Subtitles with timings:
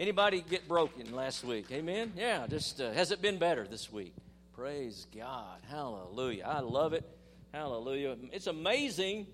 [0.00, 1.66] Anybody get broken last week?
[1.70, 2.14] Amen.
[2.16, 2.46] Yeah.
[2.48, 4.14] Just uh, has it been better this week?
[4.54, 5.60] Praise God.
[5.68, 6.44] Hallelujah.
[6.46, 7.04] I love it.
[7.52, 8.16] Hallelujah.
[8.32, 9.26] It's amazing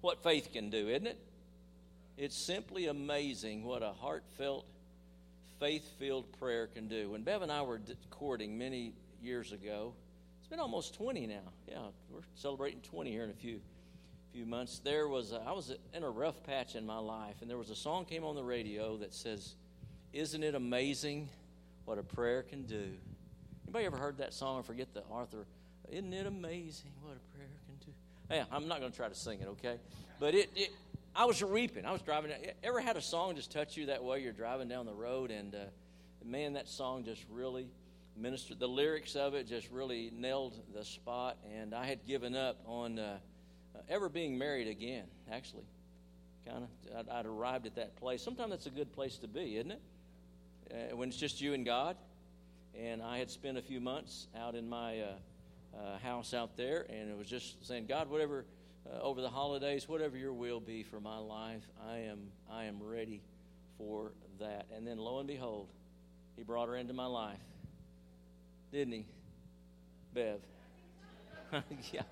[0.00, 1.16] what faith can do, isn't it?
[2.18, 4.66] It's simply amazing what a heartfelt,
[5.60, 7.10] faith filled prayer can do.
[7.10, 7.80] When Bev and I were
[8.10, 9.94] courting many years ago,
[10.40, 11.52] it's been almost 20 now.
[11.68, 11.78] Yeah,
[12.10, 13.60] we're celebrating 20 here in a few
[14.32, 14.80] few months.
[14.82, 17.70] There was a, I was in a rough patch in my life, and there was
[17.70, 19.54] a song came on the radio that says,
[20.14, 21.28] "Isn't it amazing
[21.84, 22.92] what a prayer can do?"
[23.64, 24.62] Anybody ever heard that song?
[24.62, 25.46] Forget the author.
[25.90, 27.92] Isn't it amazing what a prayer can do?
[28.30, 29.78] Yeah, I'm not going to try to sing it, okay?
[30.18, 30.70] But it, it
[31.14, 31.84] I was reaping.
[31.84, 32.32] I was driving.
[32.62, 34.20] Ever had a song just touch you that way?
[34.20, 35.58] You're driving down the road, and uh,
[36.24, 37.68] man, that song just really
[38.16, 38.58] ministered.
[38.58, 41.36] The lyrics of it just really nailed the spot.
[41.56, 43.18] And I had given up on uh,
[43.88, 45.04] ever being married again.
[45.30, 45.64] Actually,
[46.46, 48.22] kind of, I'd, I'd, arrived at that place.
[48.22, 49.80] Sometimes that's a good place to be, isn't it?
[50.70, 51.96] Uh, when it's just you and God.
[52.78, 55.06] And I had spent a few months out in my uh,
[55.76, 58.44] uh, house out there, and it was just saying, God, whatever
[58.86, 62.18] uh, over the holidays, whatever your will be for my life, I am,
[62.50, 63.22] I am ready
[63.78, 64.66] for that.
[64.74, 65.68] And then lo and behold,
[66.36, 67.38] he brought her into my life.
[68.72, 69.06] Didn't he?
[70.12, 70.40] Bev.
[71.92, 72.02] yeah,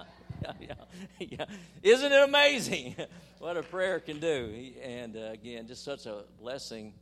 [0.43, 0.75] yeah, yeah,
[1.19, 1.45] yeah.
[1.83, 2.95] Isn't it amazing
[3.39, 4.73] what a prayer can do?
[4.83, 6.95] And uh, again, just such a blessing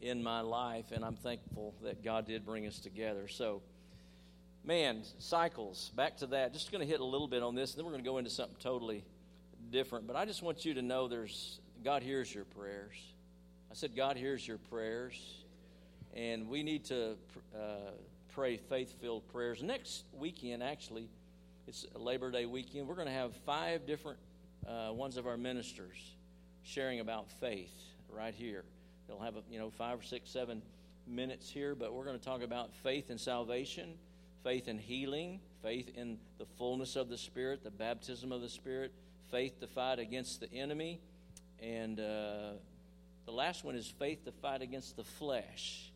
[0.00, 3.28] in my life, and I'm thankful that God did bring us together.
[3.28, 3.62] So,
[4.64, 6.52] man, cycles, back to that.
[6.52, 8.18] Just going to hit a little bit on this, and then we're going to go
[8.18, 9.04] into something totally
[9.70, 10.06] different.
[10.06, 12.96] But I just want you to know there's God hears your prayers.
[13.70, 15.44] I said, God hears your prayers.
[16.14, 17.16] And we need to
[17.54, 17.92] uh,
[18.34, 19.62] pray faith filled prayers.
[19.62, 21.08] Next weekend, actually,
[21.66, 22.88] it's Labor Day weekend.
[22.88, 24.18] We're going to have five different
[24.66, 25.96] uh, ones of our ministers
[26.62, 27.72] sharing about faith
[28.10, 28.64] right here.
[29.08, 30.62] They'll have, a, you know, five or six, seven
[31.06, 33.94] minutes here, but we're going to talk about faith and salvation,
[34.44, 38.92] faith and healing, faith in the fullness of the Spirit, the baptism of the Spirit,
[39.30, 41.00] faith to fight against the enemy,
[41.62, 42.52] and uh,
[43.24, 45.90] the last one is faith to fight against the flesh.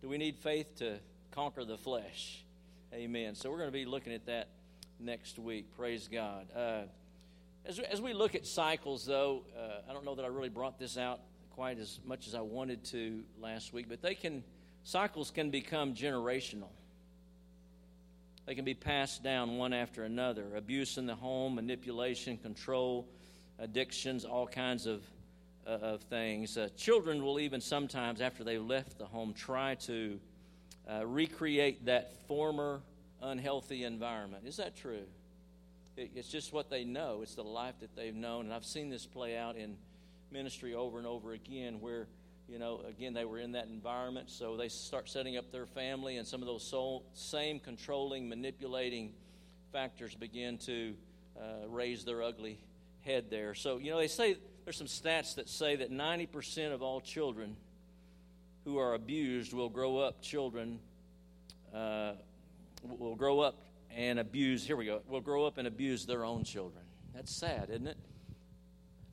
[0.00, 0.98] Do we need faith to
[1.30, 2.44] conquer the flesh?
[2.92, 3.34] Amen.
[3.34, 4.48] So we're going to be looking at that
[4.98, 5.66] next week.
[5.76, 6.46] Praise God.
[6.54, 6.82] Uh,
[7.66, 10.78] as, as we look at cycles, though, uh, I don't know that I really brought
[10.78, 11.20] this out
[11.54, 14.42] quite as much as I wanted to last week, but they can
[14.82, 16.68] cycles can become generational.
[18.46, 20.56] They can be passed down one after another.
[20.56, 23.08] Abuse in the home, manipulation, control,
[23.58, 25.02] addictions, all kinds of,
[25.66, 26.58] uh, of things.
[26.58, 30.20] Uh, children will even sometimes, after they've left the home, try to
[30.90, 32.82] uh, recreate that former
[33.22, 34.44] unhealthy environment.
[34.46, 35.06] Is that true?
[35.96, 38.46] It, it's just what they know, it's the life that they've known.
[38.46, 39.76] And I've seen this play out in
[40.34, 42.08] ministry over and over again where
[42.48, 46.18] you know, again, they were in that environment, so they start setting up their family,
[46.18, 49.14] and some of those soul, same controlling, manipulating
[49.72, 50.94] factors begin to
[51.40, 52.58] uh, raise their ugly
[53.00, 53.54] head there.
[53.54, 57.56] So, you know, they say there's some stats that say that 90% of all children
[58.64, 60.80] who are abused will grow up children,
[61.74, 62.12] uh,
[62.82, 63.56] will grow up
[63.96, 66.84] and abuse, here we go, will grow up and abuse their own children.
[67.14, 67.96] That's sad, isn't it?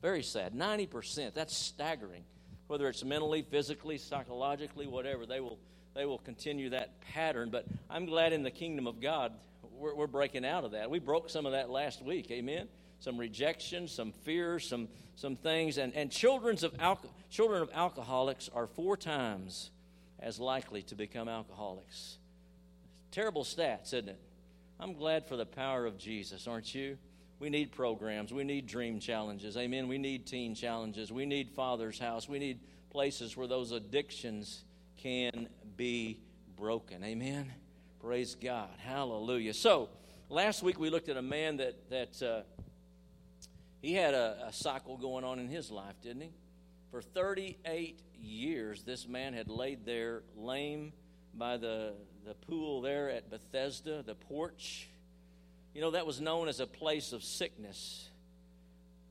[0.02, 0.52] Very sad.
[0.52, 1.32] 90%.
[1.32, 2.24] That's staggering
[2.72, 5.58] whether it's mentally, physically, psychologically, whatever, they will,
[5.94, 7.50] they will continue that pattern.
[7.50, 9.34] But I'm glad in the kingdom of God,
[9.72, 10.90] we're, we're breaking out of that.
[10.90, 12.68] We broke some of that last week, amen?
[12.98, 15.76] Some rejection, some fears, some, some things.
[15.76, 19.70] And, and children's of alco- children of alcoholics are four times
[20.18, 22.16] as likely to become alcoholics.
[23.10, 24.20] Terrible stats, isn't it?
[24.80, 26.96] I'm glad for the power of Jesus, aren't you?
[27.42, 28.32] We need programs.
[28.32, 29.56] We need dream challenges.
[29.56, 29.88] Amen.
[29.88, 31.10] We need teen challenges.
[31.10, 32.28] We need Father's House.
[32.28, 34.62] We need places where those addictions
[34.96, 36.20] can be
[36.56, 37.02] broken.
[37.02, 37.52] Amen.
[38.00, 38.70] Praise God.
[38.78, 39.54] Hallelujah.
[39.54, 39.88] So,
[40.28, 42.42] last week we looked at a man that, that uh,
[43.80, 46.30] he had a, a cycle going on in his life, didn't he?
[46.92, 50.92] For 38 years, this man had laid there lame
[51.34, 51.94] by the,
[52.24, 54.88] the pool there at Bethesda, the porch
[55.74, 58.08] you know, that was known as a place of sickness.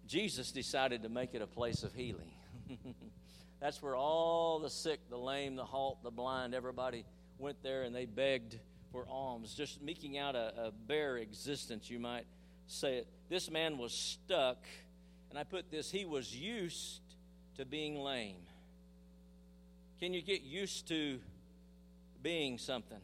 [0.07, 2.31] Jesus decided to make it a place of healing.
[3.59, 7.05] That's where all the sick, the lame, the halt, the blind, everybody
[7.37, 8.57] went there and they begged
[8.91, 12.25] for alms, just making out a, a bare existence, you might
[12.67, 13.07] say it.
[13.29, 14.57] This man was stuck,
[15.29, 17.01] and I put this, he was used
[17.57, 18.35] to being lame.
[19.99, 21.19] Can you get used to
[22.21, 22.99] being something?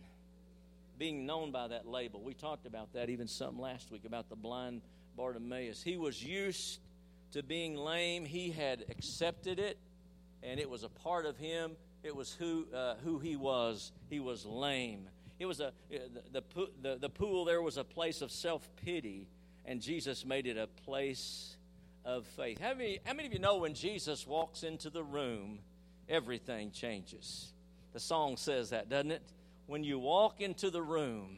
[0.98, 2.22] Being known by that label.
[2.22, 4.82] We talked about that even some last week about the blind
[5.16, 5.84] Bartimaeus.
[5.84, 6.80] He was used
[7.32, 9.78] to being lame, he had accepted it,
[10.44, 11.76] and it was a part of him.
[12.04, 13.92] It was who, uh, who he was.
[14.10, 15.10] He was lame.
[15.40, 19.28] It was a, the, the, the, the pool there was a place of self pity,
[19.66, 21.58] and Jesus made it a place
[22.06, 22.60] of faith.
[22.60, 25.60] How many, how many of you know when Jesus walks into the room,
[26.08, 27.52] everything changes?
[27.94, 29.22] The song says that, doesn't it?
[29.68, 31.38] When you walk into the room,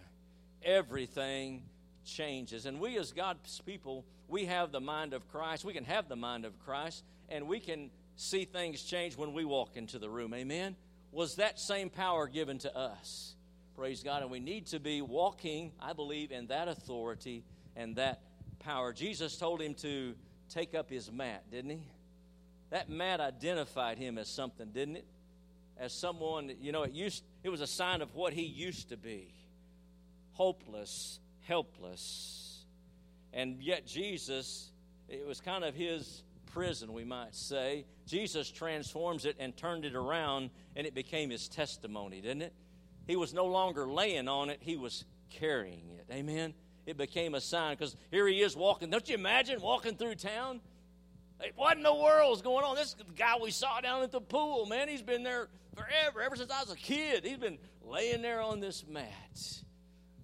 [0.64, 1.64] everything
[2.06, 2.66] changes.
[2.66, 5.66] And we, as God's people, we have the mind of Christ.
[5.66, 9.46] We can have the mind of Christ, and we can see things change when we
[9.46, 10.34] walk into the room.
[10.36, 10.76] Amen?
[11.12, 13.36] Was that same power given to us?
[13.76, 14.22] Praise God.
[14.22, 17.44] And we need to be walking, I believe, in that authority
[17.76, 18.22] and that
[18.60, 18.94] power.
[18.94, 20.14] Jesus told him to
[20.50, 21.82] take up his mat, didn't he?
[22.70, 25.06] That mat identified him as something, didn't it?
[25.80, 28.98] As someone, you know, it used it was a sign of what he used to
[28.98, 29.34] be.
[30.34, 32.66] Hopeless, helpless.
[33.34, 34.72] And yet Jesus,
[35.08, 37.86] it was kind of his prison, we might say.
[38.06, 42.54] Jesus transforms it and turned it around, and it became his testimony, didn't it?
[43.08, 46.06] He was no longer laying on it, he was carrying it.
[46.12, 46.54] Amen?
[46.86, 48.90] It became a sign because here he is walking.
[48.90, 50.62] Don't you imagine walking through town?
[51.56, 52.76] what in the world is going on?
[52.76, 55.48] This guy we saw down at the pool, man, he's been there
[55.80, 57.26] forever, ever since I was a kid.
[57.26, 59.62] He's been laying there on this mat.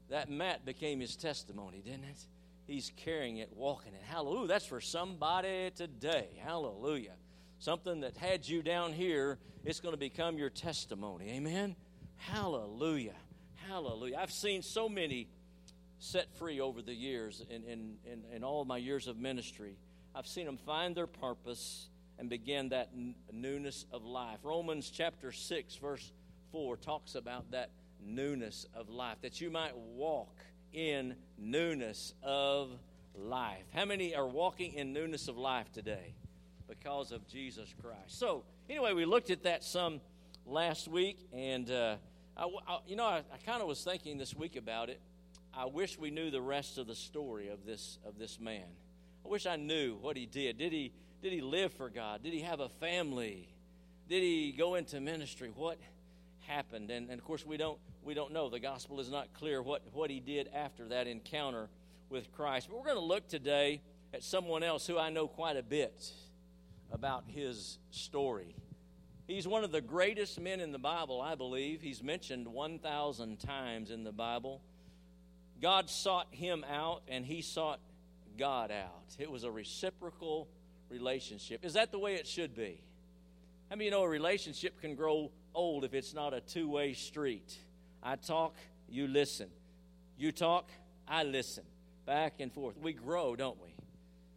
[0.09, 2.19] That mat became his testimony, didn't it?
[2.67, 4.01] He's carrying it, walking it.
[4.03, 4.47] Hallelujah.
[4.47, 6.29] That's for somebody today.
[6.43, 7.13] Hallelujah.
[7.59, 11.31] Something that had you down here, it's going to become your testimony.
[11.31, 11.75] Amen.
[12.17, 13.15] Hallelujah.
[13.67, 14.17] Hallelujah.
[14.19, 15.27] I've seen so many
[15.99, 19.77] set free over the years in, in, in, in all my years of ministry.
[20.13, 22.89] I've seen them find their purpose and begin that
[23.31, 24.39] newness of life.
[24.43, 26.11] Romans chapter 6, verse
[26.51, 27.71] 4 talks about that
[28.03, 30.35] newness of life, that you might walk
[30.73, 32.71] in newness of
[33.15, 33.63] life.
[33.73, 36.13] How many are walking in newness of life today
[36.67, 38.19] because of Jesus Christ?
[38.19, 40.01] So, anyway, we looked at that some
[40.45, 41.95] last week, and uh,
[42.37, 44.99] I, I, you know, I, I kind of was thinking this week about it.
[45.53, 48.65] I wish we knew the rest of the story of this of this man.
[49.23, 50.57] I wish I knew what he did.
[50.57, 50.91] Did he
[51.21, 52.23] did he live for God?
[52.23, 53.49] Did he have a family?
[54.07, 55.51] Did he go into ministry?
[55.53, 55.79] What
[56.47, 56.91] happened?
[56.91, 58.49] And, and of course, we don't we don't know.
[58.49, 61.69] The gospel is not clear what, what he did after that encounter
[62.09, 62.67] with Christ.
[62.69, 63.81] But we're going to look today
[64.13, 66.11] at someone else who I know quite a bit
[66.91, 68.55] about his story.
[69.27, 71.81] He's one of the greatest men in the Bible, I believe.
[71.81, 74.61] He's mentioned 1,000 times in the Bible.
[75.59, 77.79] God sought him out, and he sought
[78.37, 79.15] God out.
[79.17, 80.47] It was a reciprocal
[80.89, 81.63] relationship.
[81.65, 82.81] Is that the way it should be?
[83.71, 86.93] I mean, you know a relationship can grow old if it's not a two way
[86.93, 87.57] street?
[88.03, 88.55] I talk,
[88.87, 89.47] you listen.
[90.17, 90.69] You talk,
[91.07, 91.63] I listen.
[92.05, 92.77] Back and forth.
[92.77, 93.75] We grow, don't we?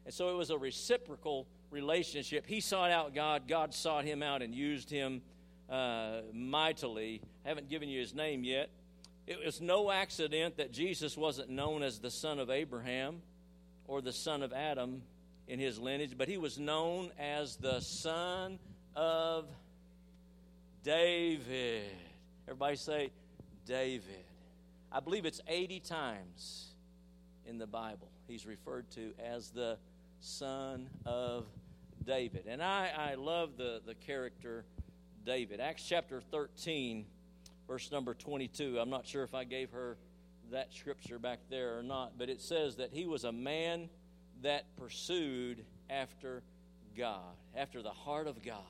[0.06, 2.47] And so it was a reciprocal relationship.
[2.47, 5.21] He sought out God, God sought him out and used him
[5.69, 7.21] uh, mightily.
[7.45, 8.71] I haven't given you his name yet.
[9.27, 13.21] It was no accident that Jesus wasn't known as the son of Abraham
[13.87, 15.03] or the son of Adam
[15.49, 18.59] in his lineage, but he was known as the son
[18.95, 19.47] of
[20.85, 21.91] David.
[22.47, 23.11] Everybody say,
[23.67, 24.25] David.
[24.93, 26.75] I believe it's 80 times
[27.47, 29.79] in the Bible he's referred to as the
[30.21, 31.47] son of
[32.05, 32.45] David.
[32.47, 34.65] And I, I love the, the character
[35.25, 35.61] David.
[35.61, 37.06] Acts chapter 13,
[37.67, 38.78] verse number 22.
[38.78, 39.97] I'm not sure if I gave her
[40.52, 43.88] that scripture back there or not, but it says that he was a man
[44.42, 46.42] that pursued after
[46.97, 48.62] God, after the heart of God.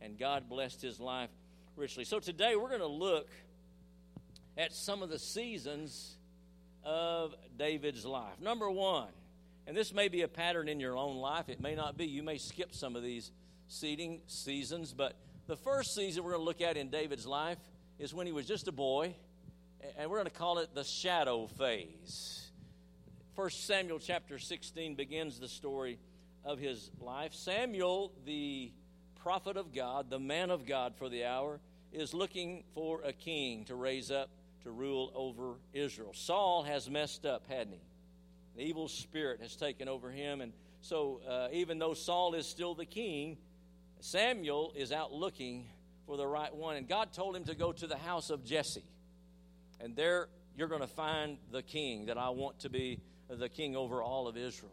[0.00, 1.30] And God blessed his life
[1.76, 2.04] richly.
[2.04, 3.28] So today we're going to look
[4.56, 6.16] at some of the seasons
[6.84, 8.40] of David's life.
[8.40, 9.08] Number one,
[9.66, 12.06] and this may be a pattern in your own life, it may not be.
[12.06, 13.30] You may skip some of these
[13.68, 17.58] seeding seasons, but the first season we're going to look at in David's life
[17.98, 19.14] is when he was just a boy,
[19.98, 22.39] and we're going to call it the shadow phase.
[23.40, 25.98] First Samuel chapter 16 begins the story
[26.44, 27.32] of his life.
[27.32, 28.70] Samuel, the
[29.22, 31.58] prophet of God, the man of God for the hour,
[31.90, 34.28] is looking for a king to raise up
[34.64, 36.10] to rule over Israel.
[36.12, 37.80] Saul has messed up, hadn't he?
[38.56, 40.42] The evil spirit has taken over him.
[40.42, 43.38] And so, uh, even though Saul is still the king,
[44.00, 45.64] Samuel is out looking
[46.04, 46.76] for the right one.
[46.76, 48.84] And God told him to go to the house of Jesse.
[49.80, 50.28] And there
[50.58, 53.00] you're going to find the king that I want to be
[53.38, 54.72] the king over all of Israel.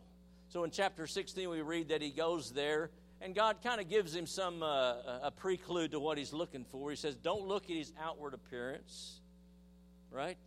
[0.49, 2.89] So in chapter 16, we read that he goes there,
[3.21, 6.89] and God kind of gives him some uh, a preclude to what he's looking for.
[6.89, 9.19] He says, Don't look at his outward appearance
[10.11, 10.37] right?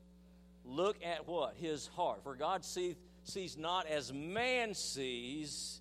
[0.65, 1.55] Look at what?
[1.57, 2.23] His heart.
[2.23, 5.81] For God sees, sees not as man sees.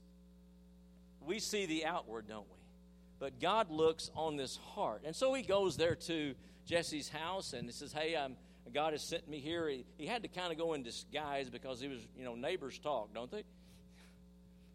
[1.21, 2.55] We see the outward, don't we?
[3.19, 5.01] but God looks on this heart.
[5.05, 8.37] And so he goes there to Jesse's house and he says, Hey, I'm,
[8.73, 9.67] God has sent me here.
[9.67, 12.79] He, he had to kind of go in disguise because he was, you know, neighbors
[12.79, 13.43] talk, don't they?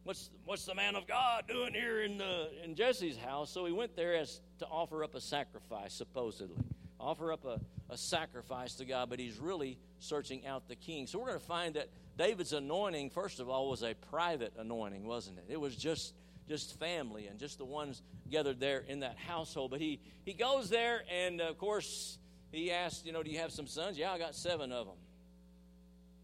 [0.05, 3.51] What's, what's the man of God doing here in, the, in Jesse's house?
[3.51, 6.63] So he went there as to offer up a sacrifice, supposedly.
[7.01, 11.07] Offer up a, a sacrifice to God, but he's really searching out the king.
[11.07, 15.07] So we're going to find that David's anointing, first of all, was a private anointing,
[15.07, 15.47] wasn't it?
[15.49, 16.15] It was just
[16.49, 19.71] just family and just the ones gathered there in that household.
[19.71, 22.19] But he, he goes there, and of course,
[22.55, 23.99] he asked, you know, do you have some sons?
[23.99, 24.97] Yeah, I got seven of them.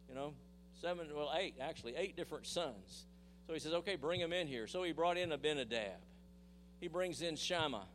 [0.08, 0.34] You know,
[0.80, 3.06] seven, well, eight, actually, eight different sons.
[3.46, 4.66] So he says, okay, bring them in here.
[4.66, 5.98] So he brought in Abinadab.
[6.80, 7.86] He brings in Shammah.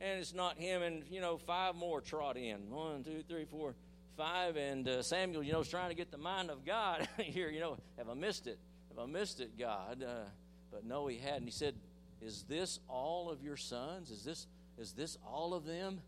[0.00, 2.70] And it's not him, and, you know, five more trot in.
[2.70, 3.74] One, two, three, four,
[4.16, 4.56] five.
[4.56, 7.48] And uh, Samuel, you know, is trying to get the mind of God here.
[7.48, 8.58] You know, have I missed it?
[8.90, 10.04] Have I missed it, God?
[10.04, 10.28] Uh,
[10.70, 11.46] but no, he hadn't.
[11.46, 11.74] He said,
[12.20, 14.10] Is this all of your sons?
[14.10, 14.46] Is this,
[14.78, 16.00] is this all of them?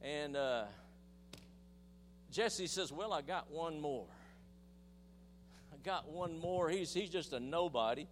[0.00, 0.64] And uh,
[2.34, 4.08] Jesse says, Well, I got one more.
[5.72, 6.68] I got one more.
[6.68, 8.08] He's, he's just a nobody.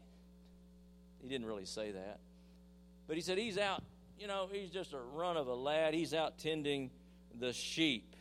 [1.21, 2.21] He didn't really say that.
[3.09, 3.83] But he said, He's out,
[4.19, 5.93] you know, he's just a run of a lad.
[5.93, 6.91] He's out tending
[7.41, 8.15] the sheep.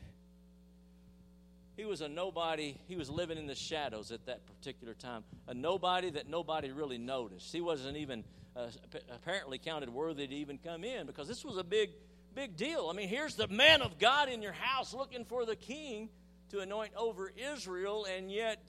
[1.77, 2.75] He was a nobody.
[2.88, 5.24] He was living in the shadows at that particular time.
[5.48, 7.53] A nobody that nobody really noticed.
[7.53, 8.24] He wasn't even
[8.55, 8.67] uh,
[9.13, 11.91] apparently counted worthy to even come in because this was a big,
[12.35, 12.88] big deal.
[12.89, 16.09] I mean, here's the man of God in your house looking for the king
[16.50, 18.59] to anoint over Israel, and yet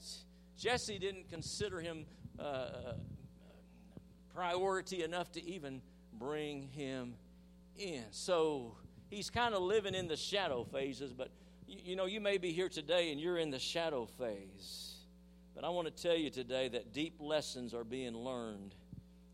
[0.57, 2.05] Jesse didn't consider him
[2.39, 2.93] uh,
[4.33, 5.81] priority enough to even
[6.13, 7.15] bring him
[7.77, 8.03] in.
[8.11, 8.77] So
[9.09, 11.29] he's kind of living in the shadow phases, but
[11.67, 14.95] you know, you may be here today and you're in the shadow phase.
[15.55, 18.75] But I want to tell you today that deep lessons are being learned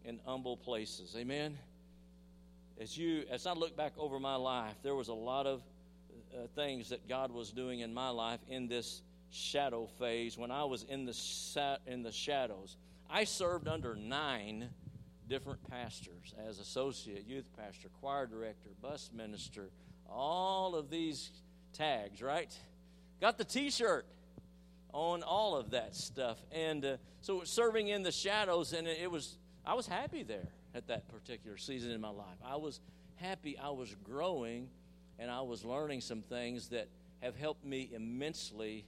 [0.03, 1.15] in humble places.
[1.17, 1.57] Amen.
[2.79, 5.61] As you as I look back over my life, there was a lot of
[6.33, 10.63] uh, things that God was doing in my life in this shadow phase when I
[10.63, 12.77] was in the in the shadows.
[13.09, 14.69] I served under 9
[15.27, 19.71] different pastors as associate youth pastor, choir director, bus minister,
[20.09, 21.31] all of these
[21.73, 22.55] tags, right?
[23.19, 24.05] Got the t shirt
[24.93, 26.37] on all of that stuff.
[26.51, 30.87] And uh, so serving in the shadows, and it was, I was happy there at
[30.87, 32.37] that particular season in my life.
[32.45, 32.79] I was
[33.15, 34.69] happy, I was growing,
[35.17, 36.87] and I was learning some things that
[37.21, 38.85] have helped me immensely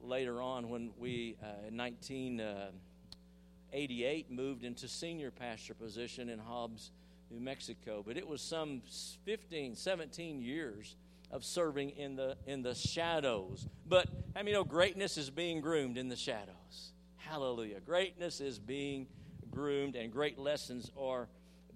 [0.00, 6.90] later on when we, uh, in 1988, uh, moved into senior pastor position in Hobbs,
[7.30, 8.02] New Mexico.
[8.06, 8.82] But it was some
[9.24, 10.96] 15, 17 years
[11.30, 13.68] of serving in the in the shadows.
[13.86, 16.92] But I mean, you know, greatness is being groomed in the shadows.
[17.16, 17.80] Hallelujah!
[17.80, 19.06] Greatness is being
[19.54, 21.28] groomed, and great lessons are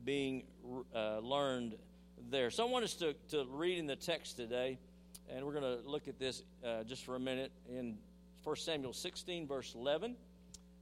[0.05, 0.43] being
[0.95, 1.77] uh, learned
[2.31, 2.51] there.
[2.51, 4.79] So I want us to, to read in the text today,
[5.31, 7.97] and we're going to look at this uh, just for a minute in
[8.45, 10.17] 1 Samuel 16, verse 11.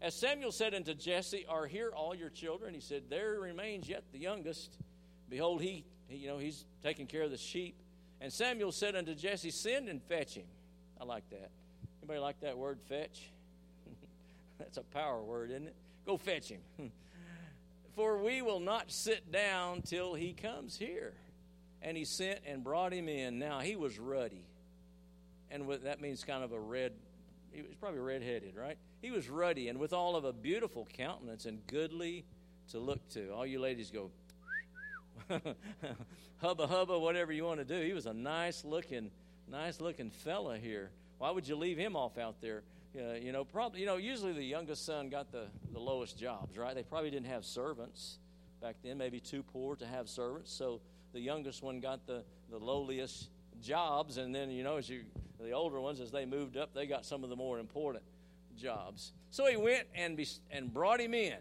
[0.01, 2.75] As Samuel said unto Jesse, Are here all your children?
[2.75, 4.77] He said, There remains yet the youngest.
[5.29, 7.81] Behold, he, he you know, he's taking care of the sheep.
[8.21, 10.47] And Samuel said unto Jesse, Send and fetch him.
[11.01, 11.51] I like that.
[12.03, 13.31] Anybody like that word, fetch?
[14.59, 15.77] That's a power word, isn't it?
[16.07, 16.61] Go fetch him.
[17.97, 21.15] For we will not sit down till he comes here.
[21.83, 23.39] And he sent and brought him in.
[23.39, 24.45] Now he was ruddy.
[25.51, 26.93] And with, that means kind of a red,
[27.53, 28.77] he was probably redheaded, right?
[29.01, 32.25] He was ruddy and with all of a beautiful countenance and goodly
[32.71, 33.31] to look to.
[33.31, 34.11] All you ladies go,
[36.39, 37.85] hubba hubba, whatever you want to do.
[37.85, 39.11] He was a nice looking,
[39.49, 40.91] nice looking fella here.
[41.19, 42.63] Why would you leave him off out there?
[42.97, 43.81] Uh, you know, probably.
[43.81, 46.75] You know, usually the youngest son got the the lowest jobs, right?
[46.75, 48.19] They probably didn't have servants
[48.61, 48.99] back then.
[48.99, 50.81] Maybe too poor to have servants, so
[51.13, 53.29] the youngest one got the the lowliest
[53.61, 55.03] jobs, and then you know, as you
[55.41, 58.05] the older ones, as they moved up, they got some of the more important
[58.57, 59.13] jobs.
[59.31, 61.37] So he went and be, and brought him in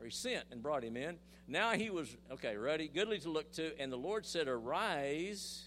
[0.00, 1.16] or he sent and brought him in.
[1.46, 3.78] Now he was, okay, ready, goodly to look to.
[3.80, 5.64] And the Lord said, Arise,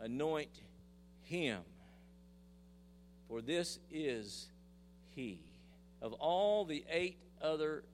[0.00, 0.50] anoint
[1.22, 1.60] him,
[3.28, 4.48] for this is
[5.14, 5.40] he.
[6.02, 7.84] Of all the eight other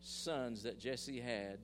[0.00, 1.58] sons that Jesse had,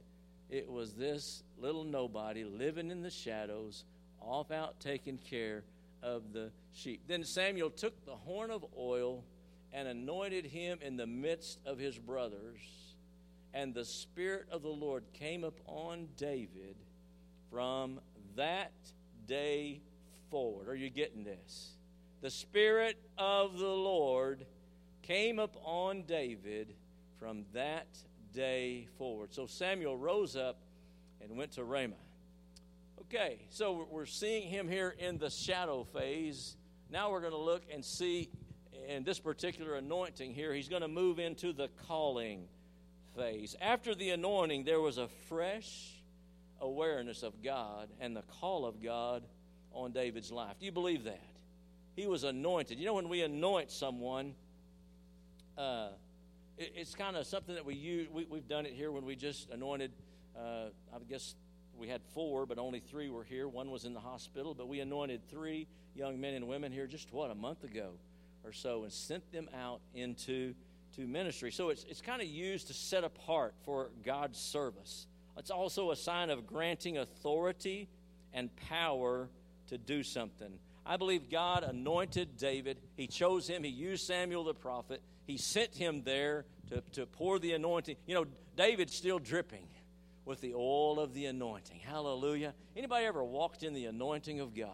[0.50, 3.84] it was this little nobody living in the shadows,
[4.20, 5.64] off out taking care
[6.02, 7.02] of the sheep.
[7.06, 9.24] Then Samuel took the horn of oil
[9.72, 12.58] and anointed him in the midst of his brothers
[13.54, 16.76] and the Spirit of the Lord came upon David
[17.50, 18.00] from
[18.36, 18.72] that
[19.26, 19.82] day
[20.30, 20.68] forward.
[20.68, 21.72] Are you getting this?
[22.22, 24.46] The Spirit of the Lord
[25.02, 26.72] came upon David
[27.18, 27.88] from that
[28.32, 29.34] day forward.
[29.34, 30.60] So Samuel rose up
[31.20, 31.96] and went to Ramah.
[33.00, 36.56] Okay, so we're seeing him here in the shadow phase.
[36.90, 38.30] Now we're going to look and see
[38.88, 42.44] in this particular anointing here, he's going to move into the calling
[43.16, 43.56] phase.
[43.60, 46.00] After the anointing, there was a fresh
[46.60, 49.24] awareness of God and the call of God
[49.72, 50.54] on David's life.
[50.60, 51.31] Do you believe that?
[51.94, 52.78] He was anointed.
[52.78, 54.34] You know, when we anoint someone,
[55.58, 55.88] uh,
[56.56, 58.08] it, it's kind of something that we use.
[58.10, 59.92] We, have done it here when we just anointed,
[60.36, 61.34] uh, I guess
[61.76, 63.48] we had four, but only three were here.
[63.48, 67.12] One was in the hospital, but we anointed three young men and women here just,
[67.12, 67.92] what, a month ago
[68.44, 70.54] or so and sent them out into
[70.96, 71.50] to ministry.
[71.50, 75.06] So it's, it's kind of used to set apart for God's service.
[75.38, 77.88] It's also a sign of granting authority
[78.34, 79.28] and power
[79.68, 80.52] to do something.
[80.84, 82.78] I believe God anointed David.
[82.96, 83.62] He chose him.
[83.62, 85.02] He used Samuel the prophet.
[85.26, 87.96] He sent him there to, to pour the anointing.
[88.06, 89.68] You know, David's still dripping
[90.24, 91.80] with the oil of the anointing.
[91.80, 92.54] Hallelujah.
[92.76, 94.70] Anybody ever walked in the anointing of God?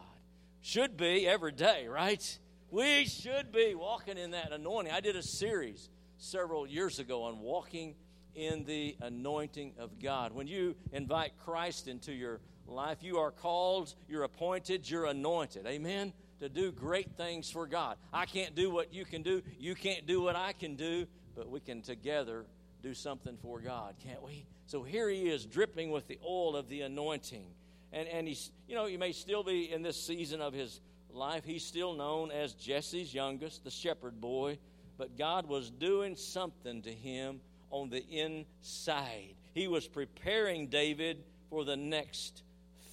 [0.61, 2.39] Should be every day, right?
[2.71, 4.93] We should be walking in that anointing.
[4.93, 5.89] I did a series
[6.19, 7.95] several years ago on walking
[8.35, 10.33] in the anointing of God.
[10.33, 15.67] When you invite Christ into your life, you are called, you're appointed, you're anointed.
[15.67, 16.13] Amen?
[16.41, 17.97] To do great things for God.
[18.13, 21.49] I can't do what you can do, you can't do what I can do, but
[21.49, 22.45] we can together
[22.83, 24.47] do something for God, can't we?
[24.67, 27.47] So here he is dripping with the oil of the anointing.
[27.93, 31.45] And, and he's, you know, he may still be in this season of his life,
[31.45, 34.59] he's still known as Jesse's youngest, the shepherd boy,
[34.99, 39.35] but God was doing something to him on the inside.
[39.55, 42.43] He was preparing David for the next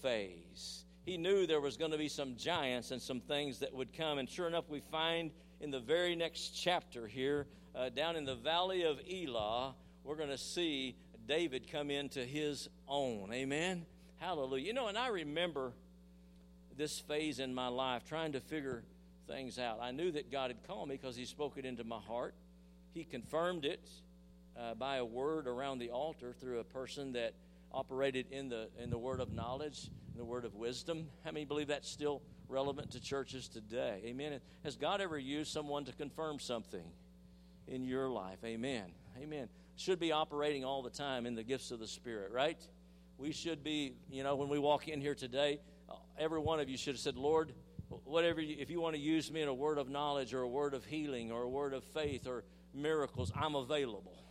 [0.06, 0.86] phase.
[1.04, 4.20] He knew there was going to be some giants and some things that would come.
[4.20, 8.36] And sure enough, we find in the very next chapter here, uh, down in the
[8.36, 10.96] valley of Elah, we're going to see
[11.28, 13.34] David come into his own.
[13.34, 13.88] Amen?
[14.18, 14.68] Hallelujah.
[14.68, 15.74] You know, and I remember
[16.78, 18.84] this phase in my life, trying to figure
[19.28, 19.80] things out.
[19.82, 22.36] I knew that God had called me because He spoke it into my heart.
[22.94, 23.90] He confirmed it
[24.56, 27.34] uh, by a word around the altar through a person that
[27.76, 31.08] operated in the in the word of knowledge, in the word of wisdom.
[31.26, 34.02] How many believe that's still relevant to churches today?
[34.06, 34.40] Amen.
[34.64, 36.86] Has God ever used someone to confirm something
[37.68, 38.40] in your life?
[38.46, 38.86] Amen.
[39.22, 39.50] Amen.
[39.76, 42.60] Should be operating all the time in the gifts of the Spirit, right?
[43.18, 45.60] We should be, you know, when we walk in here today,
[45.90, 47.54] uh, every one of you should have said, Lord,
[48.04, 50.48] whatever, you, if you want to use me in a word of knowledge or a
[50.48, 54.24] word of healing or a word of faith or miracles, I'm available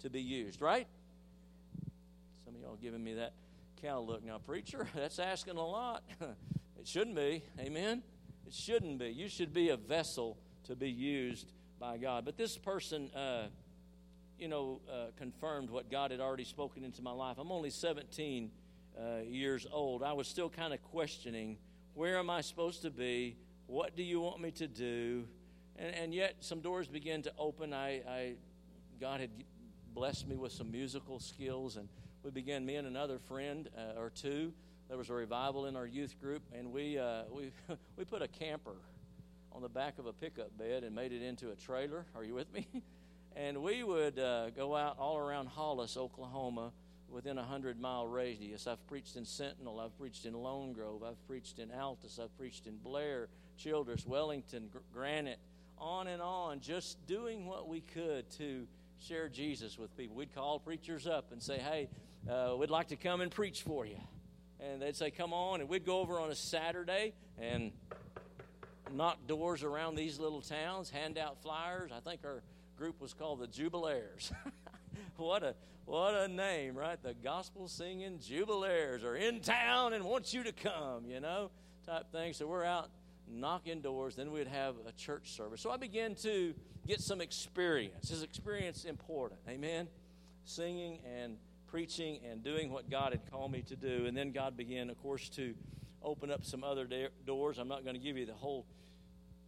[0.00, 0.86] to be used, right?
[2.68, 3.32] Y'all giving me that
[3.80, 4.22] cow look.
[4.22, 6.02] Now, preacher, that's asking a lot.
[6.78, 7.42] it shouldn't be.
[7.58, 8.02] Amen?
[8.46, 9.06] It shouldn't be.
[9.06, 11.50] You should be a vessel to be used
[11.80, 12.26] by God.
[12.26, 13.46] But this person, uh,
[14.38, 17.38] you know, uh, confirmed what God had already spoken into my life.
[17.38, 18.50] I'm only 17
[19.00, 21.56] uh, years old, I was still kind of questioning
[21.94, 23.38] where am I supposed to be?
[23.66, 25.24] What do you want me to do?
[25.76, 27.72] And, and yet, some doors began to open.
[27.72, 28.34] I, I,
[29.00, 29.30] God had
[29.94, 31.88] blessed me with some musical skills, and
[32.22, 34.52] we began, me and another friend uh, or two.
[34.88, 37.52] There was a revival in our youth group, and we, uh, we,
[37.96, 38.76] we put a camper
[39.52, 42.06] on the back of a pickup bed and made it into a trailer.
[42.14, 42.66] Are you with me?
[43.36, 46.72] and we would uh, go out all around Hollis, Oklahoma
[47.08, 48.66] within a hundred mile radius.
[48.66, 52.66] I've preached in Sentinel, I've preached in Lone Grove, I've preached in Altus, I've preached
[52.66, 55.38] in Blair, Childress, Wellington, Granite,
[55.78, 58.66] on and on, just doing what we could to
[59.00, 60.16] share Jesus with people.
[60.16, 61.88] We'd call preachers up and say, Hey,
[62.28, 63.98] uh, we'd like to come and preach for you.
[64.60, 65.60] And they'd say, Come on.
[65.60, 67.72] And we'd go over on a Saturday and
[68.92, 71.90] knock doors around these little towns, hand out flyers.
[71.94, 72.42] I think our
[72.76, 74.32] group was called the Jubilaires.
[75.16, 75.54] what a
[75.84, 77.02] what a name, right?
[77.02, 81.50] The gospel singing jubilaires are in town and want you to come, you know,
[81.86, 82.34] type thing.
[82.34, 82.90] So we're out
[83.26, 84.14] knocking doors.
[84.14, 85.62] Then we'd have a church service.
[85.62, 86.54] So I began to
[86.86, 88.10] get some experience.
[88.10, 89.40] Is experience important?
[89.48, 89.88] Amen.
[90.44, 91.38] Singing and
[91.70, 94.06] preaching and doing what God had called me to do.
[94.06, 95.54] And then God began, of course, to
[96.02, 97.58] open up some other da- doors.
[97.58, 98.66] I'm not going to give you the whole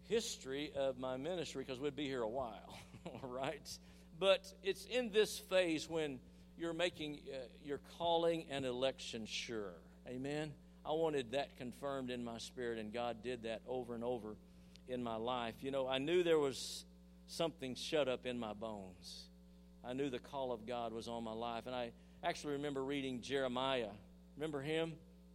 [0.09, 3.79] history of my ministry because we'd be here a while, all right?
[4.19, 6.19] But it's in this phase when
[6.59, 9.73] you're making uh, your calling and election sure.
[10.07, 10.53] Amen.
[10.85, 14.37] I wanted that confirmed in my spirit, and God did that over and over
[14.89, 15.55] in my life.
[15.61, 16.85] You know, I knew there was
[17.29, 19.25] something shut up in my bones.
[19.85, 21.67] I knew the call of God was on my life.
[21.67, 23.89] And I actually remember reading Jeremiah.
[24.37, 24.93] Remember him?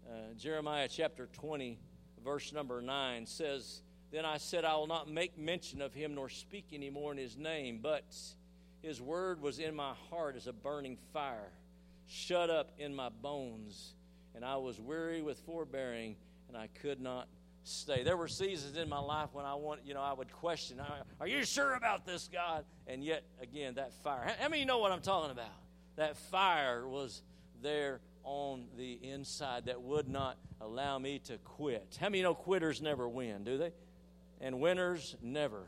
[0.08, 1.80] Uh, Jeremiah chapter 20,
[2.24, 6.30] verse number 9 says, Then I said, I will not make mention of him nor
[6.30, 8.04] speak anymore in his name, but
[8.84, 11.52] his word was in my heart as a burning fire,
[12.08, 13.96] shut up in my bones,
[14.36, 16.16] and I was weary with forbearing,
[16.48, 17.28] and I could not
[17.64, 18.04] stay.
[18.04, 20.80] There were seasons in my life when I want, you know, I would question,
[21.20, 24.36] "Are you sure about this, God?" And yet, again, that fire.
[24.38, 25.65] How many know what I'm talking about?
[25.96, 27.22] That fire was
[27.62, 31.98] there on the inside that would not allow me to quit.
[32.00, 33.72] How many know quitters never win, do they?
[34.42, 35.68] And winners never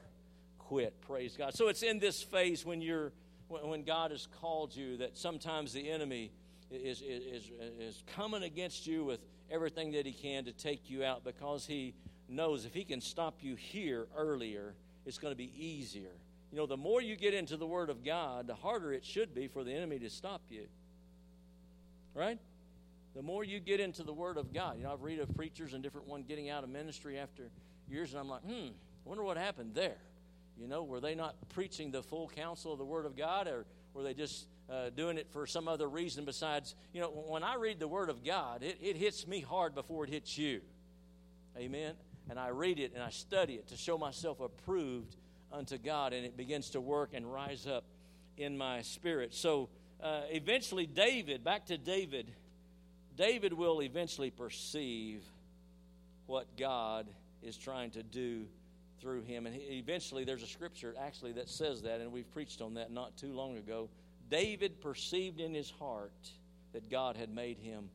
[0.59, 0.99] quit.
[1.01, 1.53] Praise God.
[1.53, 3.11] So it's in this phase when you're
[3.49, 6.31] when God has called you that sometimes the enemy
[6.69, 11.23] is, is, is coming against you with everything that he can to take you out
[11.23, 11.93] because he
[12.27, 16.11] knows if he can stop you here earlier, it's going to be easier.
[16.51, 19.35] You know, the more you get into the Word of God, the harder it should
[19.35, 20.67] be for the enemy to stop you.
[22.13, 22.39] Right?
[23.15, 24.77] The more you get into the Word of God.
[24.77, 27.49] You know, I've read of preachers and different one getting out of ministry after
[27.89, 28.69] years, and I'm like, hmm,
[29.05, 29.97] wonder what happened there.
[30.59, 33.65] You know, were they not preaching the full counsel of the Word of God, or
[33.93, 37.55] were they just uh, doing it for some other reason besides, you know, when I
[37.55, 40.61] read the Word of God, it, it hits me hard before it hits you.
[41.57, 41.93] Amen?
[42.29, 45.15] And I read it and I study it to show myself approved
[45.51, 47.83] unto God, and it begins to work and rise up
[48.37, 49.33] in my spirit.
[49.33, 49.69] So
[50.01, 52.31] uh, eventually, David, back to David,
[53.15, 55.23] David will eventually perceive
[56.27, 57.07] what God
[57.41, 58.45] is trying to do
[59.01, 59.45] through him.
[59.45, 63.17] And eventually, there's a scripture actually that says that, and we've preached on that not
[63.17, 63.89] too long ago.
[64.29, 66.11] David perceived in his heart
[66.73, 67.89] that God had made him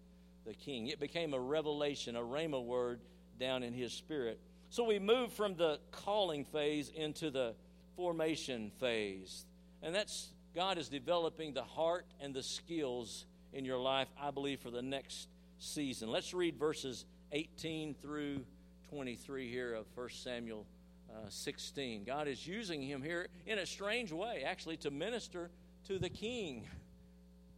[0.45, 0.89] the king.
[0.89, 3.01] It became a revelation, a rhema word
[3.39, 4.41] down in his spirit.
[4.73, 7.55] So we move from the calling phase into the
[7.95, 9.45] formation phase.
[9.83, 14.61] And that's God is developing the heart and the skills in your life, I believe,
[14.61, 16.11] for the next season.
[16.11, 18.47] Let's read verses 18 through
[18.89, 20.65] 23 here of 1 Samuel
[21.11, 22.05] uh, 16.
[22.05, 25.51] God is using him here in a strange way, actually, to minister
[25.85, 26.67] to the king,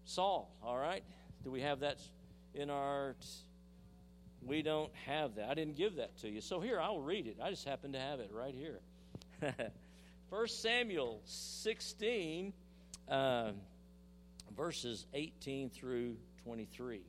[0.05, 0.53] Saul.
[0.65, 1.05] All right?
[1.45, 2.01] Do we have that
[2.55, 3.15] in our.
[4.47, 5.49] We don't have that.
[5.49, 6.41] I didn't give that to you.
[6.41, 7.39] So here, I'll read it.
[7.43, 8.81] I just happen to have it right here.
[10.31, 12.53] 1 Samuel 16,
[13.09, 13.53] uh,
[14.57, 17.01] verses 18 through 23.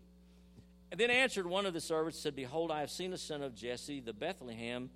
[0.92, 3.56] And then answered one of the servants, said, Behold, I have seen a son of
[3.56, 4.90] Jesse, the Bethlehem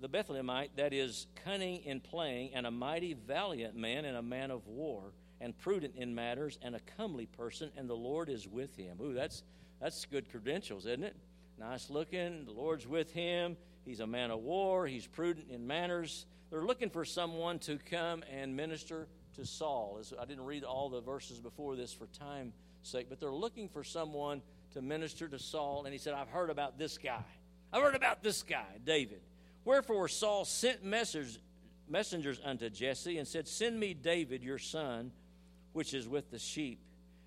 [0.00, 4.50] the Bethlehemite, that is cunning in playing, and a mighty valiant man, and a man
[4.50, 8.76] of war, and prudent in matters, and a comely person, and the Lord is with
[8.76, 8.98] him.
[9.00, 9.42] Ooh, that's
[9.80, 11.16] that's good credentials, isn't it?
[11.58, 12.44] Nice looking.
[12.44, 13.56] The Lord's with him.
[13.84, 14.86] He's a man of war.
[14.86, 16.26] He's prudent in manners.
[16.50, 20.00] They're looking for someone to come and minister to Saul.
[20.20, 23.84] I didn't read all the verses before this for time's sake, but they're looking for
[23.84, 25.84] someone to minister to Saul.
[25.84, 27.24] And he said, I've heard about this guy.
[27.72, 29.20] I've heard about this guy, David.
[29.64, 31.38] Wherefore Saul sent messengers,
[31.88, 35.12] messengers unto Jesse and said, Send me David your son,
[35.72, 36.80] which is with the sheep.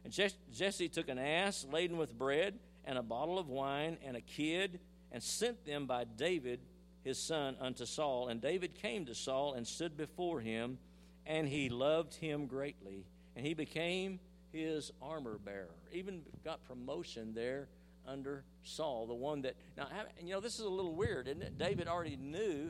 [0.06, 0.14] And
[0.54, 4.80] Jesse took an ass laden with bread and a bottle of wine and a kid
[5.12, 6.62] and sent them by David
[7.04, 8.30] his son unto Saul.
[8.30, 10.80] And David came to Saul and stood before him,
[11.26, 13.06] and he loved him greatly.
[13.36, 14.20] And he became
[14.52, 15.76] his armor bearer.
[15.92, 17.68] Even got promotion there
[18.08, 19.88] under Saul, the one that now
[20.22, 21.58] you know this is a little weird, isn't it?
[21.58, 22.70] David already knew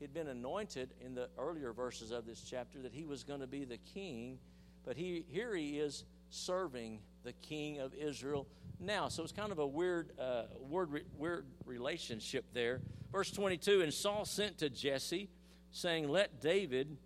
[0.00, 3.46] he'd been anointed in the earlier verses of this chapter that he was going to
[3.46, 4.38] be the king,
[4.84, 8.46] but he here he is serving the king of Israel
[8.78, 9.08] now.
[9.08, 12.80] So it's kind of a weird uh, word weird relationship there.
[13.12, 15.28] Verse 22, and Saul sent to Jesse,
[15.70, 16.96] saying, "Let David,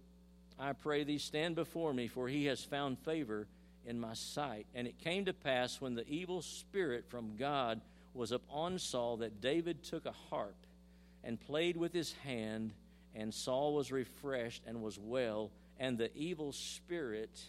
[0.58, 3.46] I pray thee, stand before me, for he has found favor."
[3.86, 4.66] in my sight.
[4.74, 7.80] And it came to pass when the evil spirit from God
[8.14, 10.66] was upon Saul that David took a harp
[11.22, 12.72] and played with his hand,
[13.14, 17.40] and Saul was refreshed and was well, and the evil spirit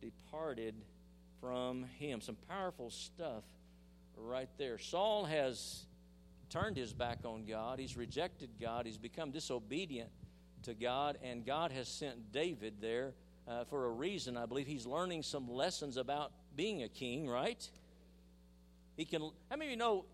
[0.00, 0.74] departed
[1.40, 2.20] from him.
[2.20, 3.42] Some powerful stuff
[4.16, 4.78] right there.
[4.78, 5.86] Saul has
[6.50, 10.10] turned his back on God, he's rejected God, he's become disobedient
[10.62, 13.14] to God, and God has sent David there
[13.48, 14.36] uh, for a reason.
[14.36, 17.68] I believe he's learning some lessons about being a king, right?
[18.96, 20.04] He can, how many of you know,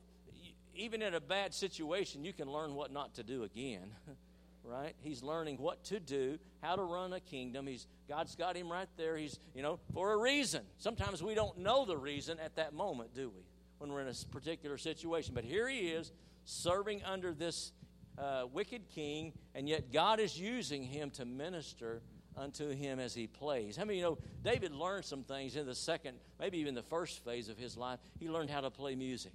[0.75, 3.93] even in a bad situation, you can learn what not to do again,
[4.65, 4.95] right?
[5.01, 7.67] He's learning what to do, how to run a kingdom.
[7.67, 9.17] He's, God's got him right there.
[9.17, 10.63] He's, you know, for a reason.
[10.79, 13.43] Sometimes we don't know the reason at that moment, do we?
[13.83, 15.35] When we're in a particular situation.
[15.35, 16.13] But here he is
[16.45, 17.73] serving under this
[18.17, 22.01] uh, wicked king, and yet God is using him to minister
[22.37, 23.77] unto him as he plays.
[23.77, 27.25] How many you know David learned some things in the second, maybe even the first
[27.25, 27.99] phase of his life?
[28.21, 29.35] He learned how to play music.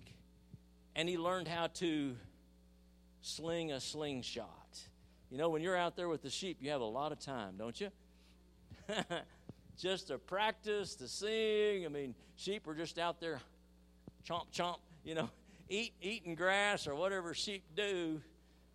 [0.95, 2.15] And he learned how to
[3.21, 4.79] sling a slingshot.
[5.29, 7.55] You know, when you're out there with the sheep, you have a lot of time,
[7.57, 7.89] don't you?
[9.77, 11.86] just to practice, to sing.
[11.86, 13.41] I mean, sheep are just out there
[14.28, 15.30] chomp, chomp, you know,
[15.70, 18.22] eat, eating grass or whatever sheep do.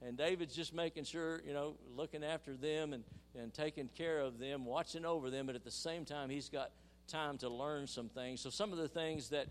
[0.05, 3.05] And David's just making sure, you know, looking after them and,
[3.38, 5.47] and taking care of them, watching over them.
[5.47, 6.71] But at the same time, he's got
[7.07, 8.41] time to learn some things.
[8.41, 9.47] So some of the things that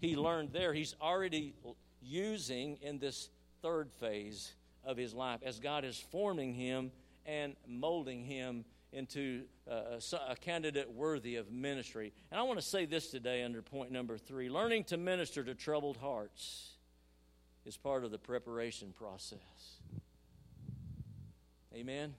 [0.00, 1.54] he learned there, he's already
[2.02, 3.28] using in this
[3.62, 4.52] third phase
[4.84, 6.90] of his life as God is forming him
[7.24, 12.12] and molding him into uh, a, a, candidate worthy of ministry.
[12.30, 15.54] And I want to say this today under point number three learning to minister to
[15.54, 16.72] troubled hearts
[17.64, 19.78] is part of the preparation process.
[21.74, 22.14] Amen?